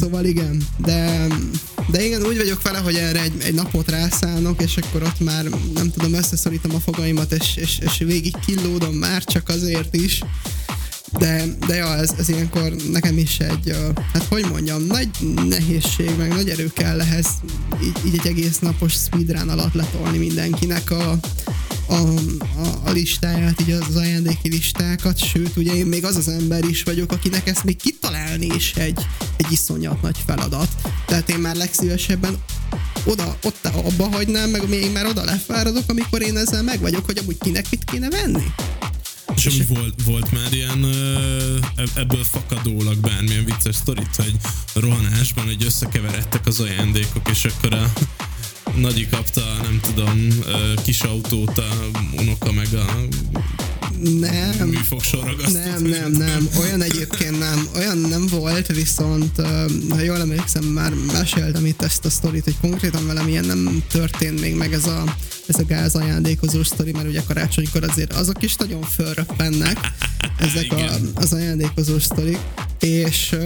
Szóval 0.00 0.24
igen, 0.24 0.66
de, 0.76 1.26
de 1.90 2.04
igen, 2.04 2.26
úgy 2.26 2.36
vagyok 2.36 2.62
vele, 2.62 2.78
hogy 2.78 2.94
erre 2.94 3.22
egy, 3.22 3.40
egy 3.40 3.54
napot 3.54 3.90
rászállnok, 3.90 4.62
és 4.62 4.76
akkor 4.76 5.02
ott 5.02 5.20
már 5.20 5.44
nem 5.74 5.90
tudom, 5.90 6.14
összeszorítom 6.14 6.74
a 6.74 6.80
fogaimat, 6.80 7.32
és, 7.32 7.56
és, 7.56 7.78
és 7.80 7.98
végig 7.98 8.34
killódom 8.46 8.94
már 8.94 9.24
csak 9.24 9.48
azért 9.48 9.94
is. 9.94 10.20
De, 11.18 11.44
de 11.66 11.74
ja, 11.74 11.96
ez, 11.96 12.10
ez 12.18 12.28
ilyenkor 12.28 12.74
nekem 12.90 13.18
is 13.18 13.38
egy, 13.38 13.76
hát 14.12 14.24
hogy 14.24 14.46
mondjam, 14.50 14.82
nagy 14.82 15.08
nehézség, 15.48 16.10
meg 16.18 16.28
nagy 16.28 16.48
erő 16.48 16.70
kell 16.74 17.00
ehhez 17.00 17.26
így, 17.82 17.96
így 18.06 18.18
egy 18.18 18.26
egész 18.26 18.58
napos 18.58 18.92
speedrun 18.92 19.48
alatt 19.48 19.74
letolni 19.74 20.18
mindenkinek 20.18 20.90
a, 20.90 21.18
a, 21.86 21.94
a, 21.94 22.80
a 22.84 22.90
listáját, 22.90 23.60
így 23.60 23.70
az 23.70 23.96
ajándéki 23.96 24.48
listákat, 24.48 25.18
sőt, 25.18 25.56
ugye 25.56 25.74
én 25.74 25.86
még 25.86 26.04
az 26.04 26.16
az 26.16 26.28
ember 26.28 26.64
is 26.64 26.82
vagyok, 26.82 27.12
akinek 27.12 27.48
ezt 27.48 27.64
még 27.64 27.76
kitalálni 27.76 28.46
is 28.56 28.72
egy, 28.72 29.06
egy 29.36 29.52
iszonyat 29.52 30.02
nagy 30.02 30.16
feladat. 30.26 30.68
Tehát 31.06 31.30
én 31.30 31.38
már 31.38 31.56
legszívesebben 31.56 32.38
oda, 33.04 33.36
ott 33.42 33.68
abba 33.84 34.08
hagynám, 34.08 34.50
meg 34.50 34.68
még 34.68 34.92
már 34.92 35.06
oda 35.06 35.24
lefáradok, 35.24 35.84
amikor 35.86 36.22
én 36.22 36.36
ezzel 36.36 36.62
meg 36.62 36.80
vagyok, 36.80 37.04
hogy 37.04 37.18
amúgy 37.18 37.38
kinek 37.38 37.66
mit 37.70 37.84
kéne 37.84 38.08
venni. 38.08 38.44
És 39.36 39.46
amúgy 39.46 39.66
volt, 39.68 40.02
volt 40.04 40.32
már 40.32 40.52
ilyen 40.52 40.84
eb- 41.76 41.96
ebből 41.98 42.24
fakadólag 42.24 42.96
bármilyen 42.96 43.44
vicces 43.44 43.74
sztorit, 43.74 44.16
hogy 44.16 44.34
rohanásban 44.74 45.48
egy 45.48 45.64
összekeveredtek 45.64 46.46
az 46.46 46.60
ajándékok, 46.60 47.28
és 47.30 47.44
akkor 47.44 47.74
a 47.74 47.92
nagyi 48.76 49.08
kapta, 49.08 49.42
nem 49.62 49.80
tudom, 49.80 50.28
kis 50.84 51.00
autót, 51.00 51.58
a 51.58 51.68
unoka 52.16 52.52
meg 52.52 52.74
a 52.74 52.84
Nem, 54.20 54.68
műfogsorragasztót. 54.68 55.64
Nem, 55.64 55.82
nem, 55.82 56.12
nem. 56.12 56.48
Olyan 56.60 56.82
egyébként 56.82 57.38
nem. 57.38 57.68
Olyan 57.74 57.98
nem 57.98 58.26
volt, 58.26 58.66
viszont 58.66 59.40
ha 59.90 60.00
jól 60.00 60.20
emlékszem, 60.20 60.64
már 60.64 60.92
meséltem 61.12 61.66
itt 61.66 61.82
ezt 61.82 62.04
a 62.04 62.10
sztorit, 62.10 62.44
hogy 62.44 62.56
konkrétan 62.60 63.06
velem 63.06 63.28
ilyen 63.28 63.44
nem 63.44 63.82
történt 63.90 64.40
még 64.40 64.54
meg 64.54 64.72
ez 64.72 64.86
a, 64.86 65.16
ez 65.46 65.58
a 65.58 65.64
gáz 65.66 65.94
ajándékozó 65.94 66.62
sztori, 66.62 66.92
mert 66.92 67.08
ugye 67.08 67.22
karácsonykor 67.26 67.84
azért 67.84 68.12
azok 68.12 68.42
is 68.42 68.56
nagyon 68.56 68.82
fölröppennek, 68.82 69.78
ezek 70.38 70.72
a, 70.72 70.94
az 71.14 71.32
ajándékozó 71.32 71.98
sztorik, 71.98 72.38
és 72.80 73.36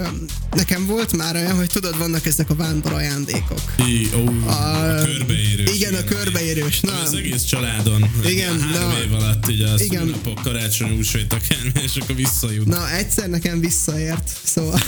nekem 0.52 0.86
volt 0.86 1.16
már 1.16 1.34
olyan, 1.34 1.56
hogy 1.56 1.66
tudod, 1.66 1.98
vannak 1.98 2.26
ezek 2.26 2.50
a 2.50 2.54
vándor 2.54 2.92
ajándékok. 2.92 3.60
I, 3.78 4.08
ó, 4.16 4.48
a, 4.48 4.50
a 4.50 5.04
körbeérős. 5.04 5.74
igen, 5.74 5.94
a 5.94 6.04
körbeérős, 6.04 6.80
na. 6.80 7.00
Az 7.00 7.14
egész 7.14 7.44
családon. 7.44 8.04
Igen, 8.26 8.60
Három 8.60 8.88
na. 8.90 8.98
év 9.02 9.12
alatt 9.12 9.50
így 9.50 9.60
a 9.60 9.74
Igen. 9.76 10.14
Karácsony, 10.42 10.90
húsvét, 10.96 11.32
akármi, 11.32 11.80
és 11.86 11.96
akkor 11.96 12.16
visszajut. 12.16 12.66
Na, 12.66 12.90
egyszer 12.90 13.28
nekem 13.28 13.60
visszaért, 13.60 14.40
szóval... 14.44 14.80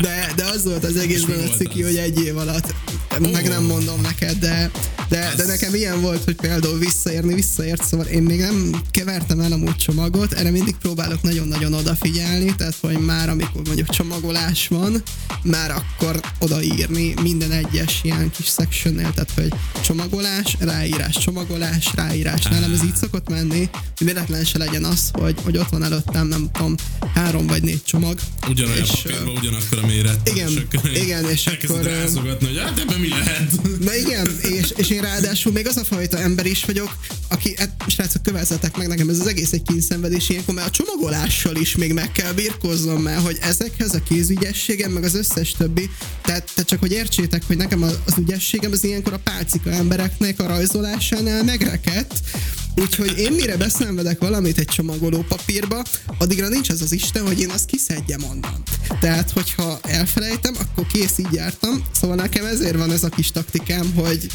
De, 0.00 0.32
de 0.36 0.44
az 0.44 0.64
volt 0.64 0.84
az 0.84 0.96
egészben 0.96 1.38
a 1.38 1.56
ciki, 1.56 1.82
az? 1.82 1.88
hogy 1.88 1.96
egy 1.96 2.20
év 2.20 2.36
alatt, 2.36 2.74
meg 3.32 3.48
nem 3.48 3.64
mondom 3.64 4.00
neked, 4.00 4.38
de, 4.38 4.70
de, 5.08 5.32
de 5.36 5.46
nekem 5.46 5.74
ilyen 5.74 6.00
volt, 6.00 6.24
hogy 6.24 6.34
például 6.34 6.78
visszaérni, 6.78 7.34
visszaért, 7.34 7.84
szóval 7.84 8.06
én 8.06 8.22
még 8.22 8.40
nem 8.40 8.82
kevertem 8.90 9.40
el 9.40 9.52
amúgy 9.52 9.76
csomagot, 9.76 10.32
erre 10.32 10.50
mindig 10.50 10.76
próbálok 10.76 11.22
nagyon-nagyon 11.22 11.72
odafigyelni, 11.72 12.54
tehát 12.56 12.76
hogy 12.80 12.98
már 12.98 13.28
amikor 13.28 13.62
mondjuk 13.64 13.88
csomagolás 13.88 14.68
van, 14.68 15.02
már 15.42 15.70
akkor 15.70 16.20
odaírni 16.38 17.14
minden 17.22 17.50
egyes 17.50 18.00
ilyen 18.02 18.30
kis 18.30 18.46
sectionnél, 18.46 19.12
tehát 19.12 19.30
hogy 19.34 19.52
csomagolás, 19.84 20.56
ráírás, 20.58 21.18
csomagolás, 21.18 21.90
ráírás. 21.94 22.42
Nálam 22.42 22.72
ez 22.72 22.84
így 22.84 22.96
szokott 22.96 23.28
menni, 23.28 23.68
hogy 23.96 24.06
véletlen 24.06 24.44
se 24.44 24.58
legyen 24.58 24.84
az, 24.84 25.10
hogy, 25.12 25.36
hogy 25.44 25.56
ott 25.56 25.68
van 25.68 25.84
előttem, 25.84 26.26
nem 26.26 26.50
tudom, 26.52 26.74
három 27.14 27.46
vagy 27.46 27.62
négy 27.62 27.82
csomag. 27.84 28.18
Ugyanolyan 28.48 28.82
és, 28.82 28.90
papírban, 28.90 29.33
ugyanakkor 29.36 29.78
a 29.82 29.86
méret. 29.86 30.28
igen, 30.28 30.48
és 30.48 30.56
akkor 30.56 30.90
igen, 30.90 31.30
és 31.30 31.46
akkor, 31.46 31.86
ö, 31.86 31.88
rázogatni, 31.88 32.46
hogy 32.46 32.58
hát 32.58 32.78
ebben 32.78 33.00
mi 33.00 33.08
lehet? 33.08 33.52
Na 33.80 33.94
igen, 33.94 34.38
és, 34.42 34.72
és 34.76 34.88
én 34.88 35.00
ráadásul 35.00 35.52
még 35.52 35.66
az 35.66 35.76
a 35.76 35.84
fajta 35.84 36.18
ember 36.18 36.46
is 36.46 36.64
vagyok, 36.64 36.96
aki, 37.28 37.54
hát 37.56 37.84
srácok, 37.86 38.22
kövezzetek 38.22 38.76
meg 38.76 38.88
nekem, 38.88 39.08
ez 39.08 39.20
az 39.20 39.26
egész 39.26 39.52
egy 39.52 39.62
kínszenvedés 39.62 40.28
ilyenkor, 40.28 40.54
mert 40.54 40.66
a 40.66 40.70
csomagolással 40.70 41.56
is 41.56 41.76
még 41.76 41.92
meg 41.92 42.12
kell 42.12 42.32
birkoznom, 42.32 43.02
mert 43.02 43.20
hogy 43.20 43.38
ezekhez 43.40 43.94
a 43.94 44.02
kézügyességem, 44.02 44.90
meg 44.92 45.04
az 45.04 45.14
összes 45.14 45.52
többi, 45.52 45.90
tehát, 46.22 46.50
tehát 46.54 46.70
csak 46.70 46.80
hogy 46.80 46.92
értsétek, 46.92 47.42
hogy 47.46 47.56
nekem 47.56 47.82
az, 47.82 47.98
az 48.06 48.14
ügyességem 48.18 48.72
az 48.72 48.84
ilyenkor 48.84 49.12
a 49.12 49.18
pálcika 49.24 49.70
embereknek 49.70 50.40
a 50.40 50.46
rajzolásánál 50.46 51.42
megrekedt, 51.42 52.20
Úgyhogy 52.76 53.18
én 53.18 53.32
mire 53.32 53.56
beszenvedek 53.56 54.18
valamit 54.18 54.58
egy 54.58 54.66
csomagoló 54.66 55.24
papírba, 55.28 55.82
addigra 56.18 56.48
nincs 56.48 56.68
az 56.68 56.82
az 56.82 56.92
Isten, 56.92 57.26
hogy 57.26 57.40
én 57.40 57.50
azt 57.50 57.66
kiszedjem 57.66 58.24
onnan. 58.24 58.62
Tehát, 59.00 59.30
hogyha 59.30 59.78
elfelejtem, 59.82 60.54
akkor 60.58 60.86
kész 60.86 61.18
így 61.18 61.32
jártam. 61.32 61.84
Szóval 62.00 62.16
nekem 62.16 62.44
ezért 62.44 62.76
van 62.76 62.92
ez 62.92 63.04
a 63.04 63.08
kis 63.08 63.30
taktikám, 63.30 63.92
hogy 63.94 64.26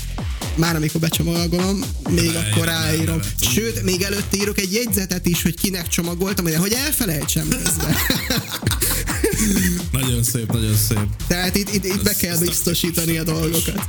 már 0.56 0.76
amikor 0.76 1.02
becsomagolom, 1.02 1.84
még 2.10 2.32
Ráírom, 2.32 2.44
akkor 2.52 2.66
ráírom. 2.66 3.20
Sőt, 3.54 3.84
még 3.84 4.02
előtte 4.02 4.38
írok 4.38 4.60
egy 4.60 4.74
jegyzetet 4.74 5.26
is, 5.26 5.42
hogy 5.42 5.60
kinek 5.60 5.88
csomagoltam, 5.88 6.46
hogy 6.46 6.74
elfelejtsem 6.86 7.48
közben. 7.48 7.96
Nagyon 9.92 10.24
szép, 10.24 10.52
nagyon 10.52 10.76
szép. 10.76 11.08
Tehát 11.28 11.56
itt, 11.56 11.74
itt, 11.74 11.86
itt 11.86 12.04
be 12.04 12.14
kell 12.14 12.38
biztosítani 12.38 13.18
a 13.18 13.24
dolgokat. 13.24 13.88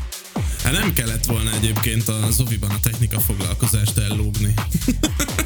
Hát 0.63 0.73
nem 0.73 0.93
kellett 0.93 1.25
volna 1.25 1.53
egyébként 1.53 2.09
a 2.09 2.31
Zoviban 2.31 2.71
a 2.71 2.81
technika 2.83 3.21
foglalkozást 3.21 3.99
ellógni. 3.99 4.55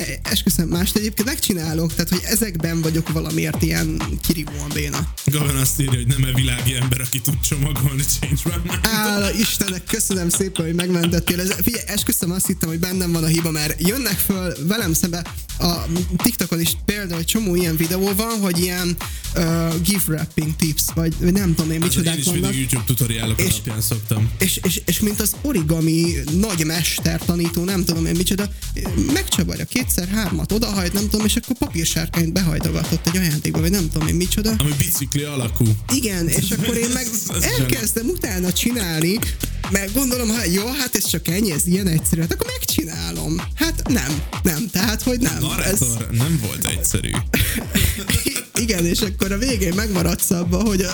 Figyelj, 0.00 0.18
esküszöm, 0.22 0.68
mást 0.68 0.96
egyébként 0.96 1.28
megcsinálok, 1.28 1.94
tehát 1.94 2.08
hogy 2.08 2.20
ezekben 2.24 2.80
vagyok 2.80 3.08
valamiért 3.12 3.62
ilyen 3.62 4.02
kirívóan 4.26 4.68
béna. 4.74 5.12
Gavan 5.24 5.56
azt 5.56 5.80
írja, 5.80 5.94
hogy 5.94 6.06
nem 6.06 6.24
e 6.24 6.32
világi 6.34 6.74
ember, 6.74 7.00
aki 7.00 7.20
tud 7.20 7.40
csomagolni, 7.40 8.02
change. 8.20 8.60
Hála 8.82 9.32
Istennek, 9.32 9.84
köszönöm 9.84 10.28
szépen, 10.28 10.64
hogy 10.64 10.74
megmentettél. 10.74 11.40
Ez, 11.40 11.52
figyelj, 11.62 11.84
esküszöm, 11.86 12.30
azt 12.30 12.46
hittem, 12.46 12.68
hogy 12.68 12.78
bennem 12.78 13.12
van 13.12 13.24
a 13.24 13.26
hiba, 13.26 13.50
mert 13.50 13.88
jönnek 13.88 14.18
föl 14.18 14.54
velem 14.66 14.92
szembe 14.92 15.22
a 15.58 15.84
TikTokon 16.16 16.60
is 16.60 16.72
például 16.84 17.20
egy 17.20 17.26
csomó 17.26 17.54
ilyen 17.54 17.76
videó 17.76 18.12
van, 18.16 18.38
hogy 18.40 18.58
ilyen 18.58 18.96
uh, 19.36 19.80
gift 19.82 20.08
wrapping 20.08 20.56
tips, 20.56 20.82
vagy, 20.94 21.14
nem 21.18 21.54
tudom 21.54 21.70
én 21.70 21.80
Hát, 21.80 21.90
én 21.90 21.98
micsodák 21.98 22.18
is 22.18 22.24
vannak. 22.24 22.40
mindig 22.42 22.58
YouTube 22.60 22.84
tutoriálok 22.86 23.40
És- 23.40 23.50
alapján 23.52 23.80
szoktam. 23.80 24.30
És, 24.38 24.60
és, 24.62 24.82
és 24.84 25.00
mint 25.00 25.20
az 25.20 25.34
origami 25.42 26.14
nagy 26.32 26.64
mester 26.64 27.20
tanító, 27.24 27.64
nem 27.64 27.84
tudom 27.84 28.06
én 28.06 28.16
micsoda, 28.16 28.48
megcsavarja 29.12 29.64
kétszer 29.94 30.08
hármat 30.08 30.52
odahajt, 30.52 30.92
nem 30.92 31.08
tudom, 31.08 31.26
és 31.26 31.36
akkor 31.36 31.56
papírsárkányt 31.56 32.32
behajtogatott 32.32 33.06
egy 33.06 33.16
ajándékba, 33.16 33.60
vagy 33.60 33.70
nem 33.70 33.90
tudom 33.92 34.08
én 34.08 34.14
micsoda. 34.14 34.50
Ami 34.58 34.72
bicikli 34.78 35.22
alakú. 35.22 35.64
Igen, 35.94 36.28
és 36.28 36.50
akkor 36.50 36.76
én 36.76 36.88
meg 36.94 37.06
Ez- 37.12 37.36
ez 37.36 37.42
elkezdem 37.58 38.06
utána 38.06 38.52
csinálni, 38.52 39.18
mert 39.70 39.94
gondolom, 39.94 40.28
ha 40.28 40.44
jó, 40.44 40.66
hát 40.66 40.96
ez 40.96 41.06
csak 41.06 41.28
ennyi, 41.28 41.52
ez 41.52 41.66
ilyen 41.66 41.86
egyszerű, 41.86 42.20
hát 42.20 42.32
akkor 42.32 42.46
megcsinálom. 42.46 43.36
Hát 43.54 43.88
nem, 43.88 44.22
nem, 44.42 44.68
tehát 44.72 45.02
hogy 45.02 45.20
nem. 45.20 45.34
Ez, 45.34 45.40
Narrátor 45.42 46.08
nem 46.10 46.40
volt 46.46 46.66
egyszerű. 46.66 47.10
igen, 48.64 48.86
és 48.86 49.00
akkor 49.00 49.32
a 49.32 49.38
végén 49.38 49.74
megmaradsz 49.74 50.30
abba, 50.30 50.62
hogy 50.62 50.80
a, 50.80 50.92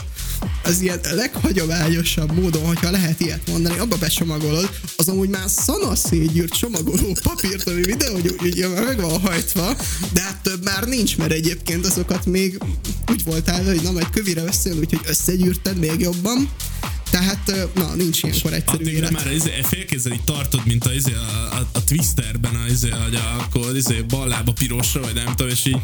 az 0.62 0.80
ilyen 0.80 1.00
leghagyományosabb 1.10 2.32
módon, 2.32 2.66
hogyha 2.66 2.90
lehet 2.90 3.20
ilyet 3.20 3.48
mondani, 3.48 3.78
abba 3.78 3.96
becsomagolod, 3.96 4.70
az 4.96 5.08
amúgy 5.08 5.28
már 5.28 5.48
szanaszégyűrt 5.48 6.52
csomagoló 6.52 7.16
papírt, 7.22 7.68
ami 7.68 7.82
videó, 7.82 8.18
hogy 8.38 8.66
már 8.74 8.84
meg 8.84 9.00
van 9.00 9.20
hajtva, 9.20 9.76
de 10.12 10.20
hát 10.20 10.42
több 10.42 10.64
már 10.64 10.84
nincs, 10.84 11.16
mert 11.16 11.32
egyébként 11.32 11.86
azokat 11.86 12.26
még 12.26 12.58
úgy 13.10 13.24
voltál, 13.24 13.64
hogy 13.64 13.82
na 13.82 13.92
majd 13.92 14.10
kövire 14.10 14.42
összejön, 14.42 14.78
úgyhogy 14.78 15.00
összegyűrted 15.06 15.78
még 15.78 16.00
jobban. 16.00 16.50
Tehát, 17.18 17.74
na, 17.74 17.94
nincs 17.94 18.22
ilyenkor 18.22 18.52
egyszerű 18.52 18.82
Addigra 18.82 18.98
élet. 18.98 19.12
már 19.12 19.32
izé, 19.32 19.50
félkézzel 19.62 20.12
így 20.12 20.24
tartod, 20.24 20.60
mint 20.66 20.84
a, 20.84 20.92
izé, 20.92 21.12
a, 21.12 21.56
a, 21.56 21.66
a 21.72 21.84
Twisterben, 21.84 22.54
a, 22.54 22.70
izé, 22.70 22.90
a, 22.90 23.08
akkor 23.38 23.76
izé, 23.76 24.00
bal 24.08 24.28
lába 24.28 24.52
pirosra, 24.52 25.00
vagy 25.00 25.14
nem 25.14 25.26
tudom, 25.26 25.48
és 25.48 25.64
így 25.64 25.78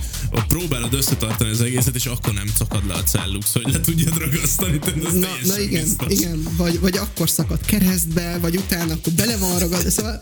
próbálod 0.48 0.94
összetartani 0.94 1.50
az 1.50 1.60
egészet, 1.60 1.94
és 1.94 2.06
akkor 2.06 2.32
nem 2.32 2.46
szakad 2.58 2.86
le 2.86 2.94
a 2.94 3.02
cellux, 3.02 3.52
hogy 3.52 3.72
le 3.72 3.80
tudjad 3.80 4.18
ragasztani. 4.18 4.78
Tehát 4.78 5.04
ez 5.04 5.12
Na, 5.12 5.28
na 5.44 5.58
igen, 5.58 5.82
biztos. 5.82 6.12
igen, 6.12 6.42
vagy, 6.56 6.80
vagy 6.80 6.96
akkor 6.96 7.30
szakad 7.30 7.60
keresztbe, 7.64 8.38
vagy 8.40 8.56
utána 8.56 8.92
akkor 8.92 9.12
bele 9.12 9.36
van 9.36 9.58
ragad, 9.58 9.90
szóval, 9.90 10.18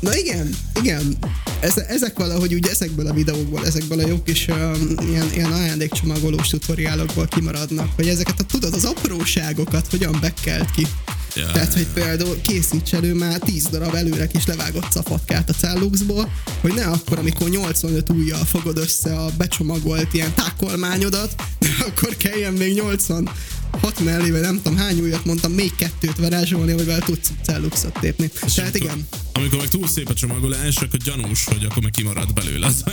na 0.00 0.16
igen, 0.16 0.56
igen, 0.82 1.16
ez, 1.60 1.76
ezek 1.76 2.18
valahogy 2.18 2.54
ugye 2.54 2.70
ezekből 2.70 3.06
a 3.06 3.12
videókból, 3.12 3.66
ezekből 3.66 3.98
a 4.00 4.06
jó 4.06 4.22
kis 4.22 4.46
um, 4.48 5.08
ilyen, 5.10 5.32
ilyen 5.32 5.52
ajándékcsomagolós 5.52 6.48
tutoriálokból 6.48 7.26
kimaradnak, 7.26 7.88
hogy 7.96 8.08
ezeket 8.08 8.40
a, 8.40 8.42
tudod, 8.42 8.74
az 8.74 8.84
apróságokat 8.84 9.86
hogyan 9.90 10.18
bekelt 10.36 10.70
ki. 10.70 10.86
Ja, 11.34 11.50
Tehát, 11.50 11.72
hogy 11.72 11.86
például 11.94 12.40
készíts 12.40 12.92
elő 12.92 13.14
már 13.14 13.38
10 13.38 13.68
darab 13.70 13.94
előre 13.94 14.26
kis 14.26 14.46
levágott 14.46 14.90
cafatkát 14.90 15.50
a 15.50 15.52
celluxból, 15.52 16.32
hogy 16.60 16.74
ne 16.74 16.84
akkor, 16.86 17.18
amikor 17.18 17.48
85 17.48 18.10
ujjal 18.10 18.44
fogod 18.44 18.78
össze 18.78 19.16
a 19.16 19.30
becsomagolt 19.36 20.14
ilyen 20.14 20.34
tákolmányodat, 20.34 21.34
akkor 21.88 22.16
kelljen 22.16 22.52
még 22.52 22.74
86 22.74 23.34
mellé, 24.04 24.30
vagy 24.30 24.40
nem 24.40 24.56
tudom 24.62 24.78
hány 24.78 25.00
ujjat 25.00 25.24
mondtam, 25.24 25.52
még 25.52 25.74
kettőt 25.74 26.16
varázsolni, 26.16 26.72
hogy 26.72 26.84
vele 26.84 26.98
tudsz 26.98 27.30
celluxot 27.42 27.98
tépni. 28.00 28.28
Tehát 28.28 28.58
amikor, 28.58 28.80
igen, 28.80 29.06
Amikor 29.32 29.58
meg 29.58 29.68
túl 29.68 29.88
szép 29.88 30.08
a 30.08 30.14
csomagolás, 30.14 30.76
akkor 30.76 30.98
gyanús, 30.98 31.44
hogy 31.44 31.64
akkor 31.64 31.82
meg 31.82 31.90
kimarad 31.90 32.32
belőle 32.32 32.66
az. 32.66 32.84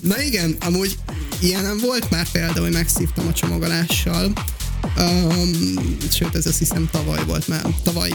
Na 0.00 0.22
igen, 0.22 0.56
amúgy 0.60 0.98
ilyenem 1.40 1.78
volt 1.78 2.10
már 2.10 2.28
például, 2.30 2.64
hogy 2.64 2.72
megszívtam 2.72 3.26
a 3.26 3.32
csomagolással. 3.32 4.32
Um, 4.98 5.50
sőt, 6.10 6.34
ez 6.34 6.46
azt 6.46 6.58
hiszem 6.58 6.88
tavaly 6.92 7.24
volt, 7.24 7.48
mert 7.48 7.82
tavaly 7.82 8.10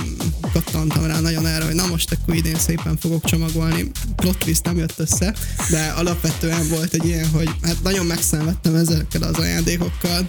kattantam 0.53 1.05
rá 1.05 1.19
nagyon 1.19 1.45
erre, 1.45 1.65
hogy 1.65 1.75
na 1.75 1.87
most 1.87 2.11
akkor 2.11 2.35
idén 2.35 2.59
szépen 2.59 2.97
fogok 2.97 3.25
csomagolni. 3.25 3.91
Plot 4.15 4.37
twist 4.37 4.63
nem 4.63 4.77
jött 4.77 4.99
össze, 4.99 5.33
de 5.69 5.87
alapvetően 5.87 6.67
volt 6.67 6.93
egy 6.93 7.05
ilyen, 7.05 7.29
hogy 7.29 7.49
hát 7.61 7.83
nagyon 7.83 8.05
megszenvedtem 8.05 8.75
ezekkel 8.75 9.21
az 9.21 9.35
ajándékokkal, 9.35 10.25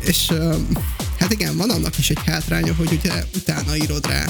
és 0.00 0.28
um, 0.30 0.66
hát 1.18 1.32
igen, 1.32 1.56
van 1.56 1.70
annak 1.70 1.98
is 1.98 2.10
egy 2.10 2.22
hátránya, 2.24 2.74
hogy 2.74 2.92
ugye 2.92 3.24
utána 3.36 3.76
írod 3.76 4.06
rá 4.06 4.24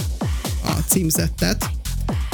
a 0.64 0.72
címzettet, 0.88 1.70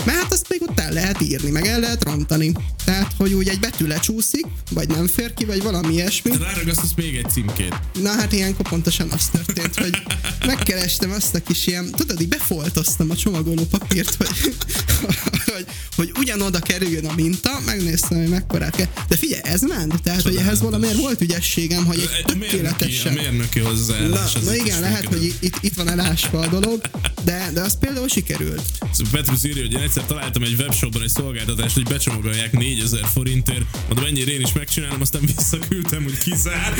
mert 0.04 0.18
hát 0.18 0.32
azt 0.32 0.46
még 0.48 0.62
ott 0.62 0.80
el 0.80 0.92
lehet 0.92 1.22
írni, 1.22 1.50
meg 1.50 1.66
el 1.66 1.80
lehet 1.80 2.04
rontani. 2.04 2.52
Tehát, 2.84 3.12
hogy 3.18 3.32
úgy 3.32 3.48
egy 3.48 3.60
betű 3.60 3.86
lecsúszik, 3.86 4.46
vagy 4.70 4.88
nem 4.88 5.06
fér 5.06 5.34
ki, 5.34 5.44
vagy 5.44 5.62
valami 5.62 5.94
ilyesmi. 5.94 6.30
Ráragasztasz 6.40 6.94
még 6.96 7.16
egy 7.16 7.30
címkét. 7.30 7.74
Na 8.02 8.10
hát 8.10 8.32
ilyenkor 8.32 8.68
pontosan 8.68 9.10
az 9.10 9.28
történt, 9.32 9.74
hogy 9.76 10.02
megkerestem 10.46 11.10
azt 11.10 11.34
a 11.34 11.42
kis 11.42 11.66
ilyen, 11.66 11.90
tudod, 11.90 12.20
így 12.20 12.28
befoltoztam 12.28 13.10
a 13.10 13.16
csomagoló 13.16 13.64
papírt, 13.64 14.14
hogy, 14.14 14.28
hogy, 15.54 15.66
hogy 15.96 16.12
ugyanoda 16.18 16.58
kerüljön 16.58 17.06
a 17.06 17.14
minta, 17.14 17.60
megnéztem, 17.66 18.18
hogy 18.18 18.28
mekkorát 18.28 18.76
kell. 18.76 18.88
De 19.08 19.16
figyelj, 19.16 19.42
ez 19.44 19.60
ment, 19.60 20.02
tehát, 20.02 20.22
hogy 20.22 20.36
ehhez 20.36 20.60
valamiért 20.60 20.96
volt 20.98 21.20
ügyességem, 21.20 21.84
hogy 21.84 21.98
egy 21.98 22.32
A 22.32 22.36
mérnöki, 22.36 22.46
a 22.46 22.50
tökéletesen... 22.50 23.12
mérnöki 23.12 23.58
Na, 23.58 23.68
hozzáállás. 23.68 24.32
na 24.32 24.54
is 24.54 24.60
igen, 24.60 24.80
lehet, 24.80 25.04
hogy 25.04 25.34
itt, 25.40 25.56
itt 25.60 25.74
van 25.74 25.88
elásva 25.88 26.40
a 26.40 26.46
dolog, 26.46 26.80
de, 27.24 27.50
de 27.54 27.60
az 27.60 27.78
például 27.78 28.08
sikerült. 28.08 28.62
Petrus 29.10 29.44
írja, 29.44 29.65
hogy 29.66 29.74
én 29.74 29.82
egyszer 29.82 30.04
találtam 30.04 30.42
egy 30.42 30.54
webshopban 30.58 31.02
egy 31.02 31.08
szolgáltatást, 31.08 31.74
hogy 31.74 31.82
becsomagolják 31.82 32.52
4000 32.52 33.04
forintért, 33.12 33.64
mondom, 33.86 34.04
ennyire 34.04 34.32
én 34.32 34.40
is 34.40 34.52
megcsinálom, 34.52 35.00
aztán 35.00 35.22
visszaküldtem, 35.26 36.02
hogy 36.02 36.18
kizár. 36.18 36.74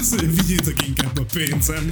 Azt 0.00 0.10
mondja, 0.20 0.42
vigyétek 0.42 0.86
inkább 0.86 1.18
a 1.18 1.24
pénzem. 1.32 1.86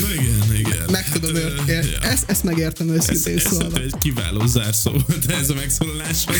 Na 0.00 0.12
igen, 0.14 0.54
igen. 0.58 0.84
Meg 0.90 1.10
tudom, 1.12 1.34
Hát, 1.34 1.42
ér, 1.44 1.52
ö, 1.66 1.70
ér, 1.72 1.90
ja. 1.92 2.08
ezt, 2.08 2.30
ezt 2.30 2.42
megértem 2.42 2.90
Ez, 2.90 2.94
őszintén 2.96 3.36
ez 3.36 3.42
szólva. 3.42 3.56
szerintem 3.56 3.82
egy 3.82 3.98
kiváló 3.98 4.46
zárszó 4.46 4.90
volt 4.90 5.30
ez 5.30 5.50
a 5.50 5.54
megszólalásod. 5.54 6.34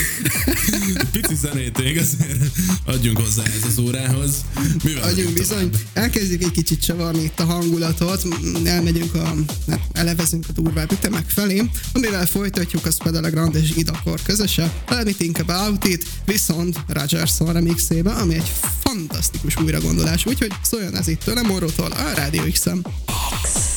Pici 1.12 1.34
zenét 1.34 1.78
még 1.82 1.98
azért 1.98 2.44
adjunk 2.84 3.18
hozzá 3.18 3.42
ez 3.42 3.64
az 3.66 3.78
órához. 3.78 4.44
Mivel 4.84 5.02
Adjunk 5.02 5.32
bizony, 5.34 5.70
tovább? 5.70 5.84
elkezdjük 5.92 6.42
egy 6.42 6.50
kicsit 6.50 6.80
csavarni 6.84 7.22
itt 7.22 7.40
a 7.40 7.44
hangulatot, 7.44 8.26
elmegyünk 8.64 9.14
a, 9.14 9.34
hát 9.70 9.80
elevezünk 9.92 10.44
a 10.48 10.52
durvább 10.52 10.92
ütemek 10.92 11.28
felé, 11.28 11.62
amivel 11.92 12.26
folytatjuk 12.26 12.86
a 12.86 12.90
Grand 13.30 13.54
és 13.54 13.70
Idakor 13.76 14.20
közöse, 14.22 14.72
Let 14.88 15.04
Me 15.04 15.12
Think 15.12 15.38
About 15.38 15.84
It, 15.84 16.06
viszont 16.24 16.76
Rogerson 16.86 17.52
remixébe, 17.52 18.10
ami 18.12 18.34
egy 18.34 18.50
fantasztikus 18.96 19.56
újragondolás, 19.56 20.26
úgyhogy 20.26 20.52
szóljon 20.62 20.96
ez 20.96 21.08
itt 21.08 21.22
tőlem 21.22 21.46
Morótól 21.46 21.92
a 21.92 22.14
Rádió 22.14 22.42
X-em. 22.52 22.82
You 23.08 23.75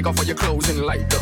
Take 0.00 0.06
off 0.06 0.18
all 0.18 0.24
your 0.24 0.34
clothes 0.34 0.70
and 0.70 0.80
light 0.80 1.10
the 1.10 1.19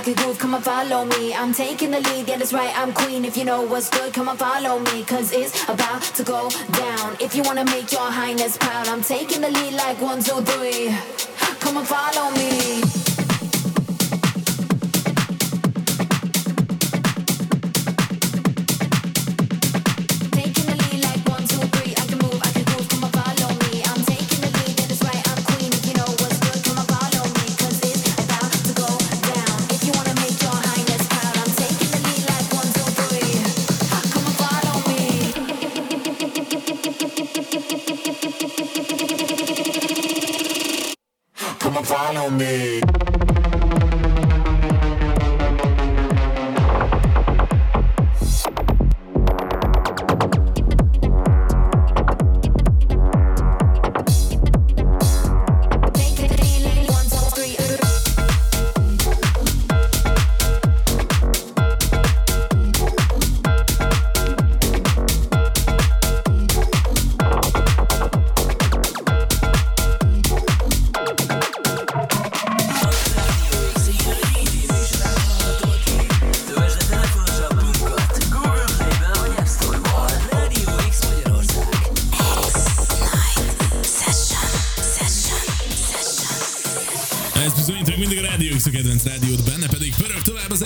I 0.00 0.14
groove, 0.14 0.38
come 0.38 0.54
and 0.54 0.64
follow 0.64 1.04
me. 1.04 1.34
I'm 1.34 1.52
taking 1.52 1.90
the 1.90 2.00
lead, 2.00 2.26
yeah, 2.26 2.38
that's 2.38 2.54
right, 2.54 2.72
I'm 2.74 2.90
queen. 2.94 3.22
If 3.26 3.36
you 3.36 3.44
know 3.44 3.60
what's 3.60 3.90
good, 3.90 4.14
come 4.14 4.28
and 4.28 4.38
follow 4.38 4.78
me, 4.78 5.04
cause 5.04 5.30
it's 5.30 5.62
about 5.68 6.00
to 6.16 6.24
go 6.24 6.48
down. 6.72 7.18
If 7.20 7.34
you 7.36 7.42
wanna 7.42 7.66
make 7.66 7.92
your 7.92 8.10
highness 8.10 8.56
proud, 8.56 8.88
I'm 8.88 9.02
taking 9.02 9.42
the 9.42 9.50
lead 9.50 9.74
like 9.74 10.00
one, 10.00 10.22
two, 10.22 10.40
three. 10.40 10.96
Come 11.60 11.76
and 11.76 11.86
follow 11.86 12.30
me. 12.30 12.79
Follow 42.00 42.30
me. 42.30 43.09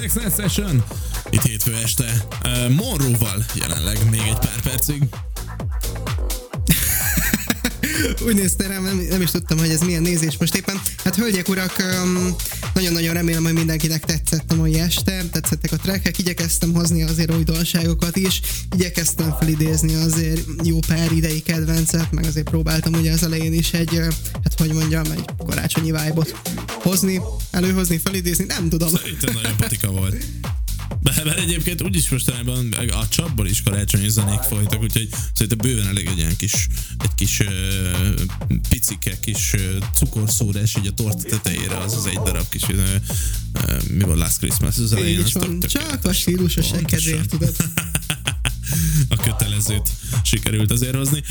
X-Night 0.06 0.34
Session. 0.36 0.84
Itt 1.30 1.42
hétfő 1.42 1.74
este 1.82 2.26
uh, 2.44 2.70
Monróval 2.70 3.44
jelenleg 3.54 4.10
még 4.10 4.20
egy 4.20 4.38
pár 4.38 4.60
percig. 4.62 5.02
Úgy 8.26 8.34
néztél 8.34 8.68
rám, 8.68 8.82
nem, 8.82 9.06
nem 9.08 9.20
is 9.20 9.30
tudtam, 9.30 9.58
hogy 9.58 9.68
ez 9.68 9.80
milyen 9.80 10.02
nézés 10.02 10.36
most 10.38 10.54
éppen. 10.54 10.80
Hát 11.04 11.14
hölgyek, 11.14 11.48
urak, 11.48 11.78
öm, 11.78 12.34
nagyon-nagyon 12.74 13.14
remélem, 13.14 13.42
hogy 13.42 13.52
mindenkinek 13.52 14.04
tetszett 14.04 14.52
a 14.52 14.54
mai 14.54 14.78
este, 14.78 15.24
tetszettek 15.32 15.72
a 15.72 15.76
trackek, 15.76 16.18
igyekeztem 16.18 16.74
hozni 16.74 17.02
azért 17.02 17.34
újdonságokat 17.34 18.16
is, 18.16 18.40
igyekeztem 18.74 19.36
felidézni 19.38 19.94
azért 19.94 20.40
jó 20.62 20.78
pár 20.86 21.12
idei 21.12 21.42
kedvencet, 21.42 22.12
meg 22.12 22.24
azért 22.24 22.50
próbáltam 22.50 22.92
ugye 22.92 23.12
az 23.12 23.22
elején 23.22 23.52
is 23.52 23.72
egy, 23.72 24.00
hát 24.44 24.58
hogy 24.58 24.72
mondjam, 24.72 25.04
egy 25.10 25.24
karácsonyi 25.46 25.90
vibe-ot 25.90 26.34
hozni, 26.82 27.20
előhozni, 27.54 27.98
felidézni, 27.98 28.44
nem 28.44 28.68
tudom. 28.68 28.88
Szerintem 28.88 29.34
nagyon 29.34 29.56
patika 29.56 29.90
volt. 29.90 30.24
De, 31.02 31.22
mert 31.24 31.38
egyébként 31.38 31.82
úgyis 31.82 32.10
mostanában 32.10 32.72
a 32.72 33.08
csapból 33.08 33.46
is 33.46 33.62
karácsonyi 33.62 34.08
zenék 34.08 34.38
folytak, 34.38 34.80
úgyhogy 34.80 35.08
szerintem 35.32 35.58
bőven 35.58 35.86
elég 35.86 36.06
egy 36.06 36.18
ilyen 36.18 36.36
kis, 36.36 36.68
egy 36.98 37.14
kis 37.14 37.40
uh, 37.40 37.48
picike, 38.68 39.18
kis 39.20 39.52
uh, 39.52 39.60
cukorszórás 39.94 40.76
így 40.78 40.86
a 40.86 40.92
torta 40.92 41.22
tetejére, 41.28 41.76
az 41.76 41.96
az 41.96 42.06
egy 42.06 42.18
darab 42.24 42.48
kis, 42.48 42.62
uh, 42.62 42.78
uh, 43.54 43.88
mi 43.88 44.04
van 44.04 44.16
Last 44.16 44.38
Christmas 44.38 44.78
az 44.78 44.92
elején. 44.92 45.18
Így 45.18 45.32
van, 45.32 45.60
tök 45.60 45.70
csak 45.70 46.04
a 46.04 46.10
Pontosan. 46.24 46.84
kedvéért 46.84 47.28
tudod. 47.28 47.56
a 49.08 49.16
kötelezőt 49.16 49.90
sikerült 50.22 50.70
azért 50.70 50.96
hozni. 50.96 51.22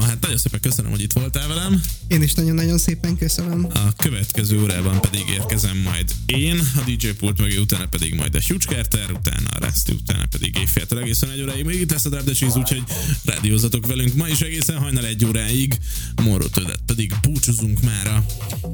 Hát 0.00 0.20
nagyon 0.20 0.36
szépen 0.38 0.60
köszönöm, 0.60 0.90
hogy 0.90 1.00
itt 1.00 1.12
voltál 1.12 1.48
velem. 1.48 1.80
Én 2.08 2.22
is 2.22 2.34
nagyon-nagyon 2.34 2.78
szépen 2.78 3.16
köszönöm. 3.16 3.66
A 3.74 3.92
következő 3.96 4.62
órában 4.62 5.00
pedig 5.00 5.22
érkezem 5.28 5.76
majd 5.76 6.12
én, 6.26 6.58
a 6.76 6.90
DJ 6.90 7.08
pult 7.08 7.38
mögé, 7.38 7.56
utána 7.56 7.86
pedig 7.86 8.14
majd 8.14 8.34
a 8.34 8.38
Huge 8.48 8.64
Carter, 8.64 9.10
utána 9.10 9.48
a 9.48 9.64
Rusty, 9.64 9.90
utána 9.90 10.26
pedig 10.30 10.56
éjféltől 10.56 10.98
egészen 10.98 11.30
egy 11.30 11.42
óráig. 11.42 11.64
Még 11.64 11.80
itt 11.80 11.90
lesz 11.90 12.04
a 12.04 12.22
Cheese, 12.24 12.58
úgyhogy 12.58 12.82
rádiózatok 13.24 13.86
velünk 13.86 14.14
ma 14.14 14.28
is 14.28 14.40
egészen 14.40 14.76
hajnal 14.76 15.04
egy 15.04 15.24
óráig. 15.24 15.78
Moró 16.22 16.46
pedig 16.86 17.12
búcsúzunk 17.22 17.80
mára. 17.82 18.24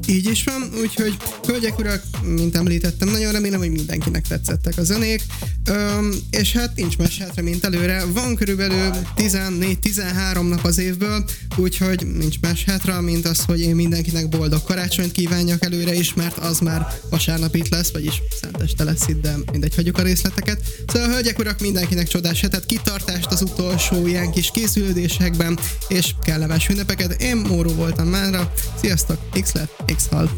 Így 0.07 0.29
is 0.29 0.43
van, 0.43 0.69
úgyhogy 0.81 1.17
hölgyek, 1.43 1.79
urak, 1.79 2.03
mint 2.21 2.55
említettem, 2.55 3.09
nagyon 3.09 3.31
remélem, 3.31 3.59
hogy 3.59 3.71
mindenkinek 3.71 4.27
tetszettek 4.27 4.77
a 4.77 4.83
zenék, 4.83 5.23
Öm, 5.67 6.13
és 6.29 6.51
hát 6.51 6.75
nincs 6.75 6.97
más 6.97 7.17
hátra, 7.17 7.43
mint 7.43 7.65
előre. 7.65 8.05
Van 8.05 8.35
körülbelül 8.35 8.91
14-13 9.15 10.49
nap 10.49 10.63
az 10.63 10.77
évből, 10.77 11.14
úgyhogy 11.57 12.07
nincs 12.17 12.39
más 12.39 12.63
hátra, 12.63 13.01
mint 13.01 13.25
az, 13.27 13.43
hogy 13.45 13.61
én 13.61 13.75
mindenkinek 13.75 14.29
boldog 14.29 14.63
karácsonyt 14.63 15.11
kívánjak 15.11 15.63
előre 15.63 15.93
is, 15.93 16.13
mert 16.13 16.37
az 16.37 16.59
már 16.59 16.87
vasárnap 17.09 17.55
itt 17.55 17.69
lesz, 17.69 17.91
vagyis 17.91 18.21
szenteste 18.41 18.83
lesz 18.83 19.07
itt, 19.07 19.21
de 19.21 19.35
mindegy, 19.51 19.75
hagyjuk 19.75 19.97
a 19.97 20.01
részleteket. 20.01 20.61
Szóval 20.87 21.09
hölgyek, 21.09 21.39
urak, 21.39 21.59
mindenkinek 21.59 22.07
csodás 22.07 22.41
hetet, 22.41 22.65
kitartást 22.65 23.31
az 23.31 23.41
utolsó 23.41 24.07
ilyen 24.07 24.31
kis 24.31 24.49
készülődésekben, 24.53 25.59
és 25.87 26.15
kellemes 26.23 26.67
ünnepeket. 26.69 27.21
Én 27.21 27.35
Móró 27.35 27.73
voltam 27.73 28.07
mára. 28.07 28.53
Sziasztok, 28.81 29.17
X 29.41 29.53
lett, 29.53 29.83
X 29.95 30.07
hal. 30.07 30.31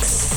X. 0.00 0.35